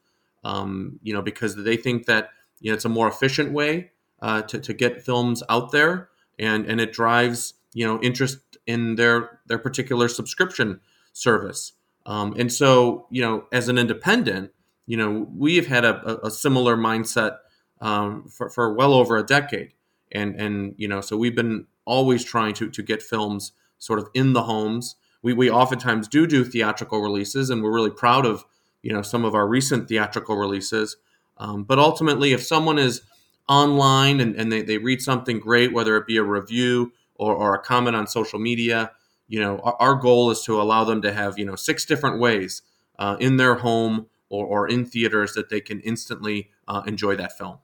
um, 0.47 1.01
you 1.03 1.13
know, 1.13 1.23
because 1.23 1.57
they 1.57 1.77
think 1.77 2.07
that 2.07 2.31
you 2.61 2.71
know 2.71 2.75
it's 2.75 2.85
a 2.85 2.89
more 2.89 3.09
efficient 3.09 3.53
way 3.53 3.91
uh, 4.23 4.43
to, 4.43 4.61
to 4.61 4.73
get 4.73 5.03
films 5.03 5.43
out 5.49 5.73
there, 5.73 6.09
and 6.39 6.67
and 6.67 6.81
it 6.81 6.93
drives 6.93 7.55
you 7.75 7.85
know 7.85 8.01
interest 8.01 8.39
in 8.67 8.95
their 8.95 9.41
their 9.47 9.59
particular 9.59 10.09
subscription 10.09 10.81
service. 11.13 11.73
Um, 12.07 12.35
and 12.39 12.53
so 12.53 13.09
you 13.11 13.23
know, 13.23 13.47
as 13.53 13.69
an 13.69 13.77
independent, 13.77 14.53
you 14.87 14.97
know, 14.97 15.29
we've 15.37 15.67
had 15.67 15.85
a, 15.85 16.27
a 16.27 16.31
similar 16.31 16.77
mindset 16.77 17.39
um, 17.81 18.29
for, 18.29 18.49
for 18.49 18.73
well 18.73 18.95
over 18.95 19.17
a 19.17 19.23
decade, 19.23 19.75
and 20.13 20.35
and 20.41 20.75
you 20.79 20.89
know, 20.89 21.01
so 21.01 21.17
we've 21.17 21.35
been 21.35 21.67
always 21.85 22.25
trying 22.25 22.55
to 22.55 22.71
to 22.71 22.83
get 22.83 23.03
films 23.03 23.53
sort 23.79 23.99
of 23.99 24.09
in 24.15 24.33
the 24.33 24.45
homes. 24.45 24.97
We 25.23 25.33
we 25.33 25.51
oftentimes 25.51 26.09
do 26.09 26.27
do 26.27 26.45
theatrical 26.45 27.01
releases, 27.01 27.51
and 27.51 27.63
we're 27.63 27.75
really 27.75 27.91
proud 27.91 28.25
of 28.25 28.45
you 28.83 28.93
know 28.93 29.03
some 29.03 29.25
of 29.25 29.35
our 29.35 29.47
recent 29.47 29.89
theatrical 29.89 30.37
releases. 30.37 30.97
Um, 31.39 31.65
but 31.65 31.79
ultimately, 31.79 32.33
if 32.33 32.43
someone 32.43 32.79
is 32.79 33.03
online 33.49 34.21
and, 34.21 34.35
and 34.37 34.51
they, 34.51 34.63
they 34.63 34.79
read 34.79 35.03
something 35.03 35.39
great, 35.39 35.73
whether 35.73 35.97
it 35.97 36.07
be 36.07 36.17
a 36.17 36.23
review 36.23 36.93
or, 37.15 37.35
or 37.35 37.55
a 37.55 37.59
comment 37.59 37.95
on 37.95 38.07
social 38.07 38.39
media, 38.39 38.91
you 39.29 39.41
know, 39.41 39.59
our, 39.59 39.77
our, 39.79 39.95
goal 39.95 40.31
is 40.31 40.43
to 40.43 40.61
allow 40.61 40.85
them 40.85 41.03
to 41.03 41.13
have, 41.13 41.39
you 41.39 41.45
know, 41.45 41.55
six 41.55 41.85
different 41.85 42.19
ways 42.19 42.63
uh, 42.99 43.17
in 43.21 43.37
their 43.37 43.57
home 43.57 44.07
or, 44.29 44.47
or 44.47 44.69
in 44.69 44.85
theaters 44.85 45.35
that 45.35 45.51
they 45.51 45.61
can 45.61 45.81
instantly 45.81 46.51
uh, 46.69 46.83
enjoy 46.87 47.17
that 47.17 47.37
film. 47.37 47.59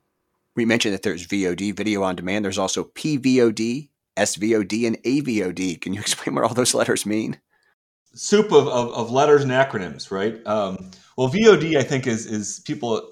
We 0.55 0.65
mentioned 0.65 0.95
that 0.95 1.03
there's 1.03 1.27
VOD, 1.27 1.75
video 1.77 2.03
on 2.03 2.17
demand. 2.17 2.45
There's 2.45 2.59
also 2.59 2.85
PVOD, 2.85 3.89
SVOD, 4.17 4.87
and 4.87 5.03
AVOD. 5.03 5.81
Can 5.81 5.95
you 5.95 6.01
explain 6.03 6.35
what 6.35 6.45
all 6.45 6.55
those 6.55 6.75
letters 6.75 7.07
mean? 7.07 7.41
Soup 8.15 8.53
of, 8.53 8.69
of, 8.69 8.93
of 8.93 9.11
letters 9.11 9.43
and 9.43 9.51
acronyms, 9.51 10.11
right? 10.11 10.47
Um, 10.47 10.91
well, 11.17 11.29
VOD, 11.29 11.79
I 11.79 11.83
think, 11.83 12.07
is 12.07 12.27
is 12.27 12.61
people 12.61 13.11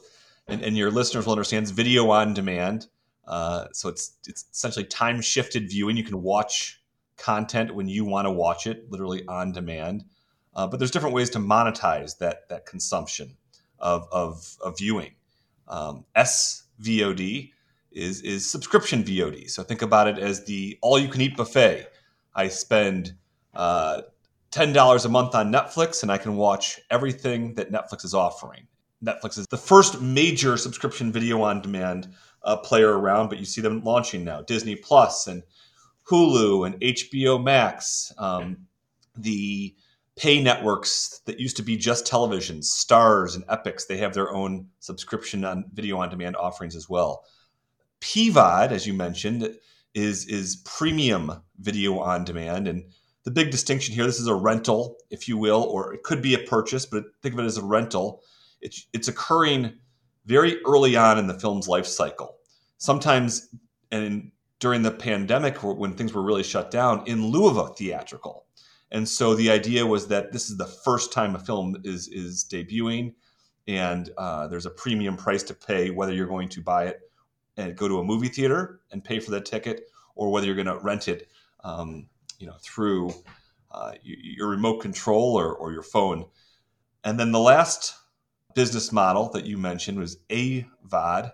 and, 0.50 0.62
and 0.62 0.76
your 0.76 0.90
listeners 0.90 1.24
will 1.24 1.32
understand 1.32 1.62
it's 1.62 1.70
video 1.70 2.10
on 2.10 2.34
demand. 2.34 2.86
Uh, 3.26 3.66
so 3.72 3.88
it's 3.88 4.18
it's 4.26 4.44
essentially 4.52 4.84
time 4.84 5.20
shifted 5.20 5.68
viewing. 5.68 5.96
You 5.96 6.04
can 6.04 6.20
watch 6.20 6.82
content 7.16 7.74
when 7.74 7.88
you 7.88 8.04
want 8.04 8.26
to 8.26 8.30
watch 8.30 8.66
it, 8.66 8.90
literally 8.90 9.24
on 9.26 9.52
demand. 9.52 10.04
Uh, 10.54 10.66
but 10.66 10.78
there's 10.78 10.90
different 10.90 11.14
ways 11.14 11.30
to 11.30 11.38
monetize 11.38 12.18
that 12.18 12.48
that 12.48 12.66
consumption 12.66 13.36
of 13.78 14.08
of, 14.12 14.56
of 14.62 14.78
viewing. 14.78 15.12
Um, 15.68 16.04
SVOD 16.16 17.52
is 17.92 18.20
is 18.22 18.48
subscription 18.48 19.02
VOD. 19.04 19.50
So 19.50 19.62
think 19.62 19.82
about 19.82 20.08
it 20.08 20.18
as 20.18 20.44
the 20.44 20.78
all 20.82 20.98
you 20.98 21.08
can 21.08 21.20
eat 21.20 21.36
buffet. 21.36 21.86
I 22.34 22.48
spend 22.48 23.14
uh, 23.54 24.02
ten 24.50 24.72
dollars 24.72 25.04
a 25.04 25.08
month 25.08 25.34
on 25.34 25.52
Netflix, 25.52 26.02
and 26.02 26.10
I 26.10 26.18
can 26.18 26.36
watch 26.36 26.80
everything 26.90 27.54
that 27.54 27.70
Netflix 27.70 28.04
is 28.04 28.14
offering. 28.14 28.66
Netflix 29.04 29.38
is 29.38 29.46
the 29.46 29.56
first 29.56 30.00
major 30.00 30.56
subscription 30.56 31.10
video 31.10 31.42
on 31.42 31.62
demand 31.62 32.08
uh, 32.42 32.56
player 32.56 32.98
around, 32.98 33.28
but 33.28 33.38
you 33.38 33.44
see 33.44 33.60
them 33.60 33.82
launching 33.82 34.24
now. 34.24 34.42
Disney 34.42 34.76
Plus 34.76 35.26
and 35.26 35.42
Hulu 36.08 36.66
and 36.66 36.80
HBO 36.80 37.42
Max, 37.42 38.12
um, 38.18 38.66
the 39.16 39.74
pay 40.20 40.38
networks 40.38 41.22
that 41.24 41.40
used 41.40 41.56
to 41.56 41.62
be 41.62 41.78
just 41.78 42.06
television, 42.06 42.58
Starz 42.58 43.34
and 43.34 43.46
Epix, 43.46 43.86
they 43.86 43.96
have 43.96 44.12
their 44.12 44.30
own 44.34 44.66
subscription 44.78 45.46
on 45.46 45.64
video 45.72 45.96
on 45.96 46.10
demand 46.10 46.36
offerings 46.36 46.76
as 46.76 46.90
well. 46.90 47.24
PVOD, 48.02 48.70
as 48.70 48.86
you 48.86 48.92
mentioned, 48.92 49.56
is 49.94 50.26
is 50.26 50.56
premium 50.66 51.32
video 51.58 51.98
on 51.98 52.26
demand, 52.26 52.68
and 52.68 52.84
the 53.24 53.30
big 53.30 53.50
distinction 53.50 53.94
here, 53.94 54.04
this 54.04 54.20
is 54.20 54.26
a 54.26 54.34
rental, 54.34 54.98
if 55.08 55.26
you 55.26 55.38
will, 55.38 55.62
or 55.62 55.94
it 55.94 56.02
could 56.02 56.20
be 56.20 56.34
a 56.34 56.38
purchase, 56.46 56.84
but 56.84 57.04
think 57.22 57.32
of 57.32 57.40
it 57.40 57.46
as 57.46 57.56
a 57.56 57.64
rental. 57.64 58.22
It's 58.60 58.86
it's 58.92 59.08
occurring 59.08 59.72
very 60.26 60.62
early 60.64 60.96
on 60.96 61.18
in 61.18 61.28
the 61.28 61.40
film's 61.40 61.66
life 61.66 61.86
cycle. 61.86 62.36
Sometimes, 62.76 63.48
and 63.90 64.30
during 64.58 64.82
the 64.82 64.90
pandemic, 64.90 65.56
when 65.62 65.94
things 65.94 66.12
were 66.12 66.22
really 66.22 66.42
shut 66.42 66.70
down, 66.70 67.04
in 67.06 67.26
lieu 67.28 67.48
of 67.48 67.56
a 67.56 67.68
theatrical. 67.68 68.44
And 68.92 69.08
so 69.08 69.34
the 69.34 69.50
idea 69.50 69.86
was 69.86 70.08
that 70.08 70.32
this 70.32 70.50
is 70.50 70.56
the 70.56 70.66
first 70.66 71.12
time 71.12 71.34
a 71.34 71.38
film 71.38 71.76
is 71.84 72.08
is 72.08 72.44
debuting, 72.44 73.14
and 73.68 74.10
uh, 74.18 74.48
there's 74.48 74.66
a 74.66 74.70
premium 74.70 75.16
price 75.16 75.42
to 75.44 75.54
pay 75.54 75.90
whether 75.90 76.12
you're 76.12 76.26
going 76.26 76.48
to 76.50 76.60
buy 76.60 76.86
it 76.86 77.00
and 77.56 77.76
go 77.76 77.88
to 77.88 77.98
a 77.98 78.04
movie 78.04 78.28
theater 78.28 78.80
and 78.90 79.04
pay 79.04 79.20
for 79.20 79.30
that 79.32 79.44
ticket, 79.44 79.82
or 80.14 80.30
whether 80.30 80.46
you're 80.46 80.56
going 80.56 80.66
to 80.66 80.78
rent 80.78 81.08
it, 81.08 81.28
um, 81.62 82.08
you 82.38 82.46
know, 82.46 82.56
through 82.62 83.12
uh, 83.70 83.92
your 84.02 84.48
remote 84.48 84.80
control 84.80 85.38
or, 85.38 85.54
or 85.54 85.72
your 85.72 85.82
phone. 85.82 86.24
And 87.04 87.18
then 87.18 87.32
the 87.32 87.38
last 87.38 87.94
business 88.54 88.92
model 88.92 89.30
that 89.30 89.46
you 89.46 89.56
mentioned 89.56 89.98
was 89.98 90.18
AVOD, 90.30 91.32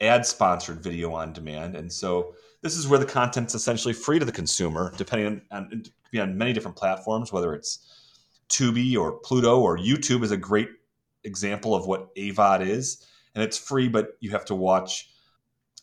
ad 0.00 0.26
sponsored 0.26 0.82
video 0.82 1.12
on 1.12 1.32
demand. 1.32 1.76
And 1.76 1.92
so 1.92 2.34
this 2.62 2.76
is 2.76 2.88
where 2.88 2.98
the 2.98 3.04
content's 3.06 3.54
essentially 3.54 3.94
free 3.94 4.18
to 4.18 4.24
the 4.24 4.32
consumer, 4.32 4.92
depending 4.96 5.42
on, 5.50 5.68
on, 5.70 5.82
be 6.10 6.20
on 6.20 6.36
many 6.36 6.52
different 6.52 6.76
platforms, 6.76 7.32
whether 7.32 7.54
it's 7.54 7.86
Tubi 8.48 8.96
or 8.96 9.12
Pluto 9.12 9.60
or 9.60 9.78
YouTube 9.78 10.22
is 10.22 10.30
a 10.30 10.36
great 10.36 10.68
example 11.24 11.74
of 11.74 11.86
what 11.86 12.14
AVOD 12.16 12.66
is. 12.66 13.06
And 13.34 13.44
it's 13.44 13.58
free, 13.58 13.88
but 13.88 14.16
you 14.20 14.30
have 14.30 14.44
to 14.46 14.54
watch 14.54 15.10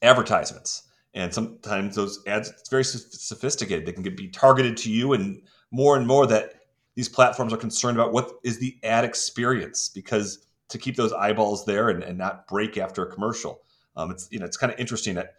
advertisements. 0.01 0.84
And 1.13 1.34
sometimes 1.34 1.96
those 1.96 2.22
ads, 2.27 2.50
it's 2.50 2.70
very 2.70 2.84
sophisticated. 2.84 3.86
They 3.86 3.94
can 3.94 4.03
be 4.03 4.27
targeted 4.27 4.75
to 4.77 4.91
you, 4.91 5.13
and 5.13 5.41
more 5.72 5.96
and 5.96 6.05
more 6.05 6.27
that 6.27 6.55
these 6.96 7.08
platforms 7.08 7.53
are 7.53 7.58
concerned 7.58 7.98
about 7.98 8.12
what 8.12 8.32
is 8.44 8.60
the 8.60 8.77
ad 8.84 9.05
experience 9.05 9.89
because 9.89 10.46
to 10.70 10.77
keep 10.77 10.96
those 10.96 11.13
eyeballs 11.13 11.65
there 11.65 11.89
and, 11.89 12.03
and 12.03 12.17
not 12.17 12.48
break 12.48 12.77
after 12.77 13.03
a 13.05 13.12
commercial. 13.12 13.62
Um, 13.96 14.12
it's 14.12 14.27
you 14.32 14.39
know 14.39 14.46
it's 14.46 14.58
kind 14.58 14.74
of 14.74 14.79
interesting 14.79 15.15
that 15.15 15.36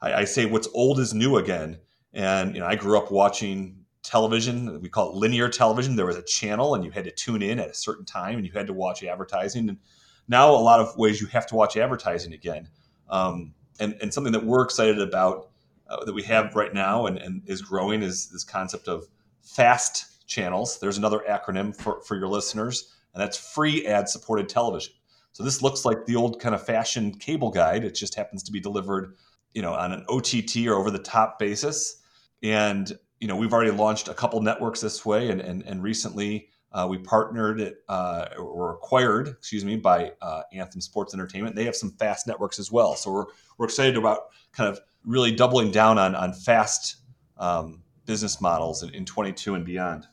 I, 0.00 0.12
I, 0.14 0.24
say 0.24 0.46
what's 0.46 0.68
old 0.72 0.98
is 0.98 1.12
new 1.12 1.36
again. 1.36 1.78
And 2.14 2.54
you 2.54 2.60
know 2.60 2.66
I 2.66 2.76
grew 2.76 2.96
up 2.96 3.10
watching 3.10 3.79
television. 4.02 4.80
We 4.80 4.88
call 4.88 5.10
it 5.10 5.16
linear 5.16 5.48
television. 5.48 5.96
There 5.96 6.06
was 6.06 6.16
a 6.16 6.22
channel, 6.22 6.74
and 6.74 6.84
you 6.84 6.90
had 6.90 7.04
to 7.04 7.10
tune 7.10 7.42
in 7.42 7.58
at 7.58 7.70
a 7.70 7.74
certain 7.74 8.04
time, 8.04 8.36
and 8.36 8.46
you 8.46 8.52
had 8.52 8.66
to 8.66 8.72
watch 8.72 9.02
advertising. 9.02 9.68
And 9.68 9.78
now 10.28 10.50
a 10.50 10.56
lot 10.56 10.80
of 10.80 10.96
ways 10.96 11.20
you 11.20 11.26
have 11.28 11.46
to 11.48 11.54
watch 11.54 11.76
advertising 11.76 12.32
again. 12.32 12.68
Um, 13.08 13.54
and, 13.80 13.96
and 14.00 14.12
something 14.12 14.32
that 14.32 14.44
we're 14.44 14.62
excited 14.62 15.00
about 15.00 15.50
uh, 15.88 16.04
that 16.04 16.14
we 16.14 16.22
have 16.22 16.54
right 16.54 16.72
now 16.72 17.06
and, 17.06 17.18
and 17.18 17.42
is 17.46 17.62
growing 17.62 18.02
is 18.02 18.28
this 18.28 18.44
concept 18.44 18.86
of 18.86 19.06
fast 19.42 20.26
channels. 20.28 20.78
There's 20.78 20.98
another 20.98 21.24
acronym 21.28 21.74
for, 21.74 22.00
for 22.02 22.16
your 22.16 22.28
listeners, 22.28 22.94
and 23.12 23.20
that's 23.20 23.36
free 23.36 23.86
ad 23.86 24.08
supported 24.08 24.48
television. 24.48 24.94
So 25.32 25.42
this 25.42 25.62
looks 25.62 25.84
like 25.84 26.06
the 26.06 26.16
old 26.16 26.40
kind 26.40 26.54
of 26.54 26.64
fashioned 26.64 27.20
cable 27.20 27.50
guide. 27.50 27.84
It 27.84 27.94
just 27.94 28.14
happens 28.14 28.42
to 28.44 28.52
be 28.52 28.60
delivered, 28.60 29.16
you 29.52 29.62
know, 29.62 29.74
on 29.74 29.92
an 29.92 30.04
OTT 30.08 30.66
or 30.66 30.74
over 30.74 30.90
the 30.90 30.98
top 30.98 31.38
basis. 31.38 31.96
And 32.42 32.92
you 33.20 33.28
know, 33.28 33.36
we've 33.36 33.52
already 33.52 33.70
launched 33.70 34.08
a 34.08 34.14
couple 34.14 34.40
networks 34.40 34.80
this 34.80 35.04
way, 35.06 35.30
and 35.30 35.40
and, 35.40 35.62
and 35.62 35.82
recently 35.82 36.48
uh, 36.72 36.86
we 36.88 36.98
partnered 36.98 37.74
uh, 37.88 38.26
or 38.38 38.74
acquired, 38.74 39.28
excuse 39.28 39.64
me, 39.64 39.76
by 39.76 40.12
uh, 40.22 40.42
Anthem 40.52 40.80
Sports 40.80 41.14
Entertainment. 41.14 41.56
They 41.56 41.64
have 41.64 41.74
some 41.74 41.90
fast 41.92 42.26
networks 42.26 42.58
as 42.58 42.70
well. 42.70 42.94
So 42.94 43.10
we're, 43.10 43.24
we're 43.58 43.66
excited 43.66 43.96
about 43.96 44.28
kind 44.52 44.68
of 44.68 44.80
really 45.04 45.32
doubling 45.32 45.72
down 45.72 45.98
on, 45.98 46.14
on 46.14 46.32
fast 46.32 46.96
um, 47.38 47.82
business 48.06 48.40
models 48.40 48.82
in, 48.82 48.90
in 48.90 49.04
22 49.04 49.54
and 49.54 49.64
beyond. 49.64 50.06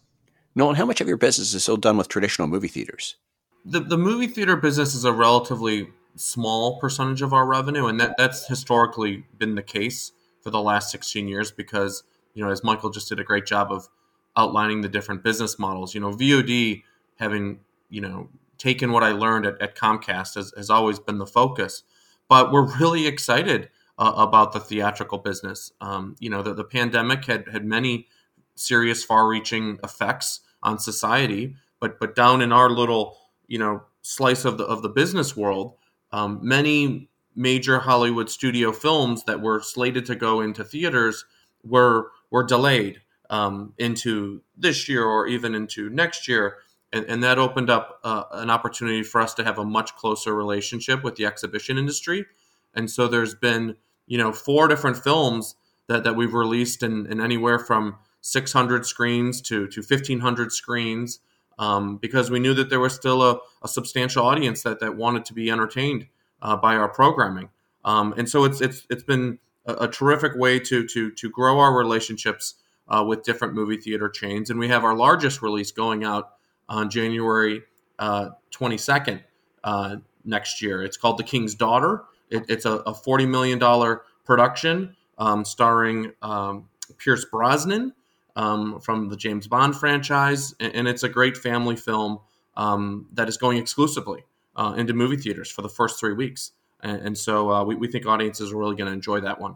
Nolan, 0.56 0.76
how 0.76 0.86
much 0.86 1.00
of 1.02 1.08
your 1.08 1.18
business 1.18 1.54
is 1.54 1.62
still 1.62 1.78
done 1.78 1.98
with 1.98 2.08
traditional 2.08 2.48
movie 2.48 2.68
theaters? 2.68 3.18
The, 3.64 3.80
the 3.80 3.98
movie 3.98 4.28
theater 4.28 4.56
business 4.56 4.96
is 4.96 5.06
a 5.06 5.12
relatively 5.12 5.90
small 6.16 6.80
percentage 6.80 7.22
of 7.22 7.34
our 7.34 7.46
revenue, 7.46 7.86
and 7.86 8.00
that, 8.00 8.16
that's 8.18 8.48
historically 8.48 9.26
been 9.38 9.54
the 9.54 9.62
case 9.62 10.12
for 10.42 10.50
the 10.50 10.62
last 10.62 10.90
16 10.90 11.28
years 11.28 11.52
because, 11.52 12.02
you 12.38 12.44
know, 12.44 12.52
as 12.52 12.64
Michael 12.64 12.92
just 12.92 13.10
did 13.10 13.20
a 13.20 13.24
great 13.24 13.48
job 13.48 13.72
of 13.72 13.90
outlining 14.38 14.82
the 14.82 14.88
different 14.88 15.24
business 15.24 15.58
models. 15.58 15.96
You 15.96 16.02
know, 16.02 16.12
VOD 16.12 16.84
having, 17.16 17.62
you 17.90 18.00
know, 18.00 18.30
taken 18.60 18.92
what 18.92 19.04
I 19.04 19.12
learned 19.12 19.48
at, 19.48 19.60
at 19.60 19.76
Comcast 19.76 20.36
has, 20.36 20.54
has 20.56 20.70
always 20.70 21.00
been 21.00 21.18
the 21.18 21.26
focus. 21.26 21.82
But 22.30 22.52
we're 22.52 22.78
really 22.78 23.08
excited 23.08 23.70
uh, 23.98 24.14
about 24.16 24.54
the 24.54 24.60
theatrical 24.60 25.18
business. 25.18 25.72
Um, 25.82 26.16
you 26.20 26.30
know, 26.30 26.44
the, 26.44 26.54
the 26.54 26.64
pandemic 26.64 27.26
had, 27.26 27.48
had 27.52 27.66
many 27.66 28.08
serious 28.54 29.04
far 29.04 29.28
reaching 29.28 29.80
effects 29.84 30.42
on 30.62 30.78
society, 30.78 31.56
but 31.80 32.00
but 32.00 32.16
down 32.16 32.42
in 32.42 32.52
our 32.52 32.70
little, 32.70 33.18
you 33.48 33.58
know, 33.58 33.82
slice 34.04 34.46
of 34.46 34.60
the 34.60 34.66
of 34.66 34.84
the 34.84 34.90
business 34.90 35.36
world, 35.36 35.74
um, 36.12 36.40
many 36.44 37.10
major 37.36 37.80
Hollywood 37.80 38.30
studio 38.30 38.72
films 38.72 39.24
that 39.24 39.42
were 39.42 39.60
slated 39.60 40.06
to 40.06 40.16
go 40.16 40.42
into 40.42 40.64
theaters 40.64 41.26
were 41.64 42.12
were 42.32 42.44
delayed 42.44 43.02
um, 43.30 43.74
into 43.78 44.42
this 44.56 44.88
year 44.88 45.04
or 45.04 45.28
even 45.28 45.56
into 45.56 45.90
next 45.90 46.28
year. 46.28 46.58
And, 46.94 47.06
and 47.06 47.24
that 47.24 47.38
opened 47.38 47.70
up 47.70 48.00
uh, 48.04 48.24
an 48.32 48.50
opportunity 48.50 49.04
for 49.04 49.22
us 49.22 49.34
to 49.36 49.44
have 49.44 49.58
a 49.58 49.66
much 49.66 49.96
closer 49.96 50.34
relationship 50.34 51.04
with 51.04 51.16
the 51.16 51.26
exhibition 51.26 51.78
industry. 51.78 52.26
And 52.74 52.90
so 52.90 53.08
there's 53.08 53.36
been, 53.36 53.76
you 54.06 54.18
know, 54.18 54.32
four 54.32 54.68
different 54.68 54.98
films 54.98 55.56
that, 55.88 56.04
that 56.04 56.16
we've 56.16 56.34
released 56.34 56.84
in, 56.84 57.06
in 57.08 57.20
anywhere 57.20 57.60
from 57.60 57.98
600 58.22 58.86
screens 58.86 59.42
to, 59.42 59.68
to 59.68 59.82
1,500 59.82 60.52
screens 60.52 61.20
um, 61.60 61.98
because 61.98 62.30
we 62.30 62.40
knew 62.40 62.54
that 62.54 62.70
there 62.70 62.80
was 62.80 62.94
still 62.94 63.24
a, 63.24 63.40
a, 63.64 63.68
substantial 63.68 64.24
audience 64.26 64.62
that, 64.62 64.80
that 64.80 64.96
wanted 64.96 65.26
to 65.26 65.34
be 65.34 65.50
entertained 65.50 66.06
uh, 66.42 66.56
by 66.56 66.76
our 66.76 66.88
programming. 66.88 67.50
Um, 67.84 68.14
and 68.16 68.30
so 68.30 68.44
it's, 68.44 68.62
it's, 68.62 68.86
it's 68.90 69.04
been 69.04 69.40
a, 69.68 69.74
a, 69.74 69.88
terrific 69.88 70.36
way 70.36 70.60
to, 70.60 70.88
to, 70.88 71.12
to 71.12 71.30
grow 71.30 71.60
our 71.60 71.78
relationships 71.78 72.56
uh, 72.88 73.04
with 73.06 73.24
different 73.24 73.54
movie 73.54 73.78
theater 73.78 74.10
chains. 74.10 74.50
And 74.50 74.60
we 74.60 74.70
have 74.70 74.84
our 74.84 74.96
largest 74.96 75.42
release 75.42 75.72
going 75.72 76.04
out 76.04 76.32
on 76.70 76.90
January 76.90 77.64
uh, 78.00 78.30
22nd 78.52 79.22
uh, 79.64 79.98
next 80.24 80.62
year. 80.62 80.84
It's 80.84 80.98
called 80.98 81.18
The 81.18 81.24
King's 81.24 81.56
Daughter. 81.56 82.04
It, 82.30 82.46
it's 82.50 82.66
a, 82.66 82.74
a, 82.74 82.94
$40 82.94 83.28
million 83.28 83.98
production 84.26 84.96
um, 85.18 85.46
starring 85.46 86.12
um, 86.22 86.68
Pierce 86.98 87.26
Brosnan 87.26 87.94
um, 88.36 88.80
from 88.80 89.10
the 89.10 89.18
James 89.18 89.48
Bond 89.48 89.76
franchise. 89.76 90.54
And, 90.60 90.76
and 90.76 90.88
it's 90.88 91.04
a 91.04 91.10
great 91.10 91.38
family 91.38 91.76
film 91.76 92.20
um, 92.56 93.08
that 93.14 93.30
is 93.30 93.38
going 93.38 93.58
exclusively 93.58 94.26
uh, 94.56 94.74
into 94.78 94.94
movie 94.94 95.18
theaters 95.18 95.50
for 95.50 95.62
the 95.62 95.70
first 95.70 96.00
three 96.00 96.14
weeks. 96.14 96.52
And, 96.82 97.02
and 97.02 97.18
so 97.18 97.52
uh, 97.52 97.64
we, 97.64 97.76
we 97.76 97.88
think 97.88 98.06
audiences 98.06 98.52
are 98.52 98.58
really 98.58 98.76
going 98.76 98.88
to 98.88 98.94
enjoy 98.94 99.22
that 99.22 99.40
one. 99.40 99.56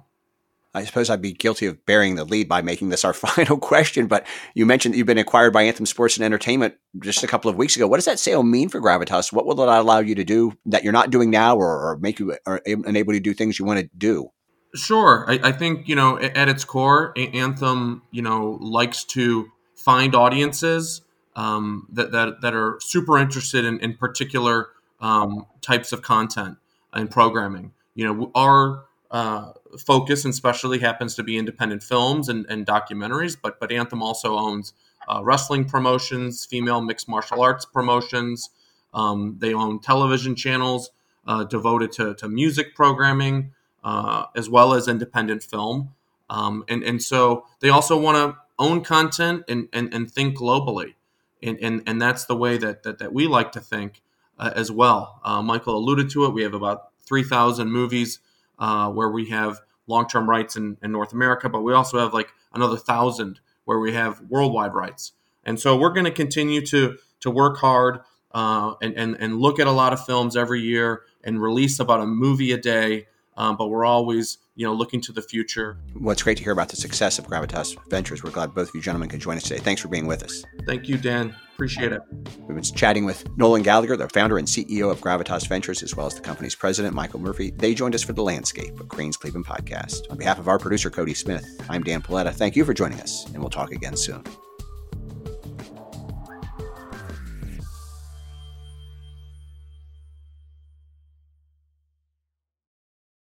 I 0.74 0.86
suppose 0.86 1.10
I'd 1.10 1.22
be 1.22 1.34
guilty 1.34 1.66
of 1.66 1.86
bearing 1.86 2.16
the 2.16 2.24
lead 2.24 2.48
by 2.48 2.62
making 2.62 2.90
this 2.90 3.04
our 3.04 3.14
final 3.14 3.58
question, 3.58 4.08
but 4.08 4.26
you 4.54 4.66
mentioned 4.66 4.94
that 4.94 4.98
you've 4.98 5.08
been 5.08 5.18
acquired 5.18 5.52
by 5.54 5.64
Anthem 5.64 5.86
Sports 5.86 6.18
and 6.18 6.24
Entertainment 6.24 6.76
just 7.00 7.24
a 7.24 7.28
couple 7.28 7.50
of 7.50 7.58
weeks 7.58 7.76
ago. 7.76 7.88
What 7.88 7.98
does 7.98 8.06
that 8.06 8.20
sale 8.20 8.44
mean 8.44 8.70
for 8.70 8.80
Gravitas? 8.80 9.34
What 9.34 9.46
will 9.46 9.62
it 9.62 9.68
allow 9.68 10.00
you 10.00 10.16
to 10.16 10.24
do 10.24 10.58
that 10.68 10.84
you're 10.84 10.94
not 10.94 11.10
doing 11.10 11.30
now 11.30 11.58
or, 11.58 11.92
or 11.92 11.98
make 11.98 12.20
you 12.20 12.38
or 12.46 12.58
enable 12.66 13.14
you 13.14 13.20
to 13.20 13.24
do 13.24 13.34
things 13.34 13.60
you 13.60 13.66
want 13.66 13.80
to 13.80 13.90
do? 13.98 14.32
Sure. 14.74 15.26
I, 15.28 15.50
I, 15.50 15.52
think, 15.52 15.90
you 15.90 15.96
know, 15.96 16.18
at 16.18 16.48
its 16.48 16.64
core, 16.64 17.14
Anthem, 17.18 18.04
you 18.12 18.22
know, 18.22 18.58
likes 18.62 19.04
to 19.06 19.52
find 19.76 20.16
audiences 20.16 21.02
um, 21.36 21.88
that, 21.92 22.14
that, 22.14 22.40
that 22.42 22.54
are 22.54 22.80
super 22.82 23.18
interested 23.18 23.66
in, 23.66 23.80
in 23.80 23.96
particular 23.96 24.70
um, 25.02 25.46
types 25.62 25.92
of 25.92 26.02
content 26.02 26.58
and 26.94 27.10
programming. 27.10 27.74
You 27.96 28.14
know, 28.14 28.32
our 28.36 28.86
uh, 29.10 29.54
focus 29.78 30.26
and 30.26 30.34
specialty 30.34 30.80
happens 30.80 31.16
to 31.16 31.24
be 31.24 31.38
independent 31.38 31.84
films 31.84 32.30
and, 32.30 32.46
and 32.50 32.66
documentaries, 32.66 33.38
but 33.42 33.60
but 33.60 33.72
Anthem 33.72 34.02
also 34.02 34.38
owns 34.38 34.74
uh, 35.08 35.22
wrestling 35.24 35.66
promotions, 35.66 36.46
female 36.46 36.82
mixed 36.82 37.08
martial 37.08 37.42
arts 37.42 37.66
promotions. 37.66 38.50
Um, 38.94 39.38
they 39.40 39.54
own 39.54 39.80
television 39.80 40.36
channels 40.36 40.92
uh, 41.28 41.44
devoted 41.44 41.92
to, 41.94 42.14
to 42.16 42.28
music 42.28 42.76
programming. 42.76 43.54
uh, 43.84 44.26
as 44.36 44.50
well 44.50 44.74
as 44.74 44.88
independent 44.88 45.44
film. 45.44 45.94
Um, 46.30 46.64
and, 46.68 46.84
and 46.84 47.02
so 47.02 47.46
they 47.60 47.70
also 47.70 48.00
want 48.00 48.18
to 48.18 48.38
own 48.60 48.82
content 48.84 49.44
and, 49.50 49.68
and, 49.74 49.94
and 49.94 50.10
think 50.10 50.38
globally. 50.38 50.96
And, 51.44 51.58
and, 51.62 51.84
and 51.88 52.02
that's 52.02 52.26
the 52.26 52.36
way 52.36 52.58
that, 52.58 52.84
that, 52.84 53.00
that 53.00 53.14
we 53.14 53.28
like 53.28 53.52
to 53.54 53.60
think 53.60 54.02
uh, 54.42 54.52
as 54.56 54.72
well. 54.72 55.22
Uh, 55.24 55.42
Michael 55.42 55.78
alluded 55.78 56.10
to 56.10 56.26
it. 56.26 56.34
We 56.34 56.42
have 56.44 56.56
about 56.56 56.90
3,000 57.06 57.72
movies 57.72 58.20
uh, 58.60 58.90
where 58.90 59.10
we 59.10 59.30
have 59.30 59.60
long 59.88 60.08
term 60.08 60.30
rights 60.30 60.56
in, 60.56 60.78
in 60.82 60.92
North 60.92 61.14
America, 61.14 61.48
but 61.48 61.62
we 61.62 61.74
also 61.74 62.00
have 62.00 62.14
like 62.14 62.34
another 62.54 62.78
thousand 62.78 63.40
where 63.66 63.80
we 63.80 63.94
have 63.94 64.20
worldwide 64.22 64.74
rights. 64.74 65.14
And 65.46 65.60
so 65.60 65.78
we're 65.78 65.94
going 65.94 66.06
to 66.06 66.12
continue 66.12 66.66
to 66.68 66.98
to 67.22 67.32
work 67.32 67.58
hard 67.58 68.00
uh, 68.32 68.74
and, 68.82 68.96
and 68.96 69.16
and 69.20 69.40
look 69.40 69.60
at 69.60 69.68
a 69.68 69.72
lot 69.72 69.94
of 69.94 70.04
films 70.04 70.36
every 70.36 70.62
year 70.62 71.04
and 71.24 71.42
release 71.42 71.80
about 71.80 72.02
a 72.02 72.06
movie 72.06 72.52
a 72.52 72.58
day. 72.58 73.08
Um, 73.38 73.58
but 73.58 73.68
we're 73.68 73.86
always 73.86 74.38
you 74.56 74.66
know 74.66 74.74
looking 74.74 75.02
to 75.02 75.12
the 75.12 75.22
future. 75.22 75.78
Well, 75.96 76.12
it's 76.12 76.24
great 76.24 76.38
to 76.38 76.44
hear 76.44 76.54
about 76.54 76.70
the 76.70 76.76
success 76.76 77.20
of 77.20 77.28
Gravitas 77.28 77.76
Ventures. 77.90 78.24
We're 78.24 78.32
glad 78.32 78.54
both 78.54 78.70
of 78.70 78.76
you 78.76 78.82
gentlemen 78.82 79.10
could 79.10 79.22
join 79.22 79.38
us 79.38 79.44
today. 79.44 79.60
Thanks 79.60 79.82
for 79.82 79.88
being 79.88 80.08
with 80.08 80.24
us. 80.24 80.44
Thank 80.66 80.88
you, 80.88 80.98
Dan. 80.98 81.36
Appreciate 81.54 81.92
it. 81.92 82.02
We've 82.40 82.56
been 82.56 82.64
chatting 82.64 83.06
with 83.06 83.26
Nolan 83.38 83.62
Gallagher, 83.62 83.96
the 83.96 84.10
founder 84.10 84.38
and 84.38 84.48
CEO 84.48 84.92
of 84.92 85.00
Gravitas 85.00 85.48
Ventures, 85.48 85.84
as 85.84 85.96
well 85.96 86.08
as 86.08 86.16
the 86.16 86.22
company's 86.22 86.56
president, 86.56 86.96
Michael 86.96 87.20
Murphy. 87.20 87.52
They 87.52 87.74
joined 87.74 87.94
us 87.94 88.02
for 88.02 88.14
the 88.14 88.24
Landscape, 88.24 88.80
a 88.80 88.84
Crain's 88.84 89.16
Cleveland 89.16 89.46
podcast. 89.46 90.10
On 90.10 90.18
behalf 90.18 90.40
of 90.40 90.48
our 90.48 90.58
producer, 90.58 90.90
Cody 90.90 91.14
Smith, 91.14 91.46
I'm 91.70 91.84
Dan 91.84 92.02
Polletta. 92.02 92.34
Thank 92.34 92.56
you 92.56 92.66
for 92.66 92.74
joining 92.74 93.00
us, 93.00 93.26
and 93.28 93.40
we'll 93.40 93.50
talk 93.50 93.72
again 93.72 93.96
soon. 93.96 94.24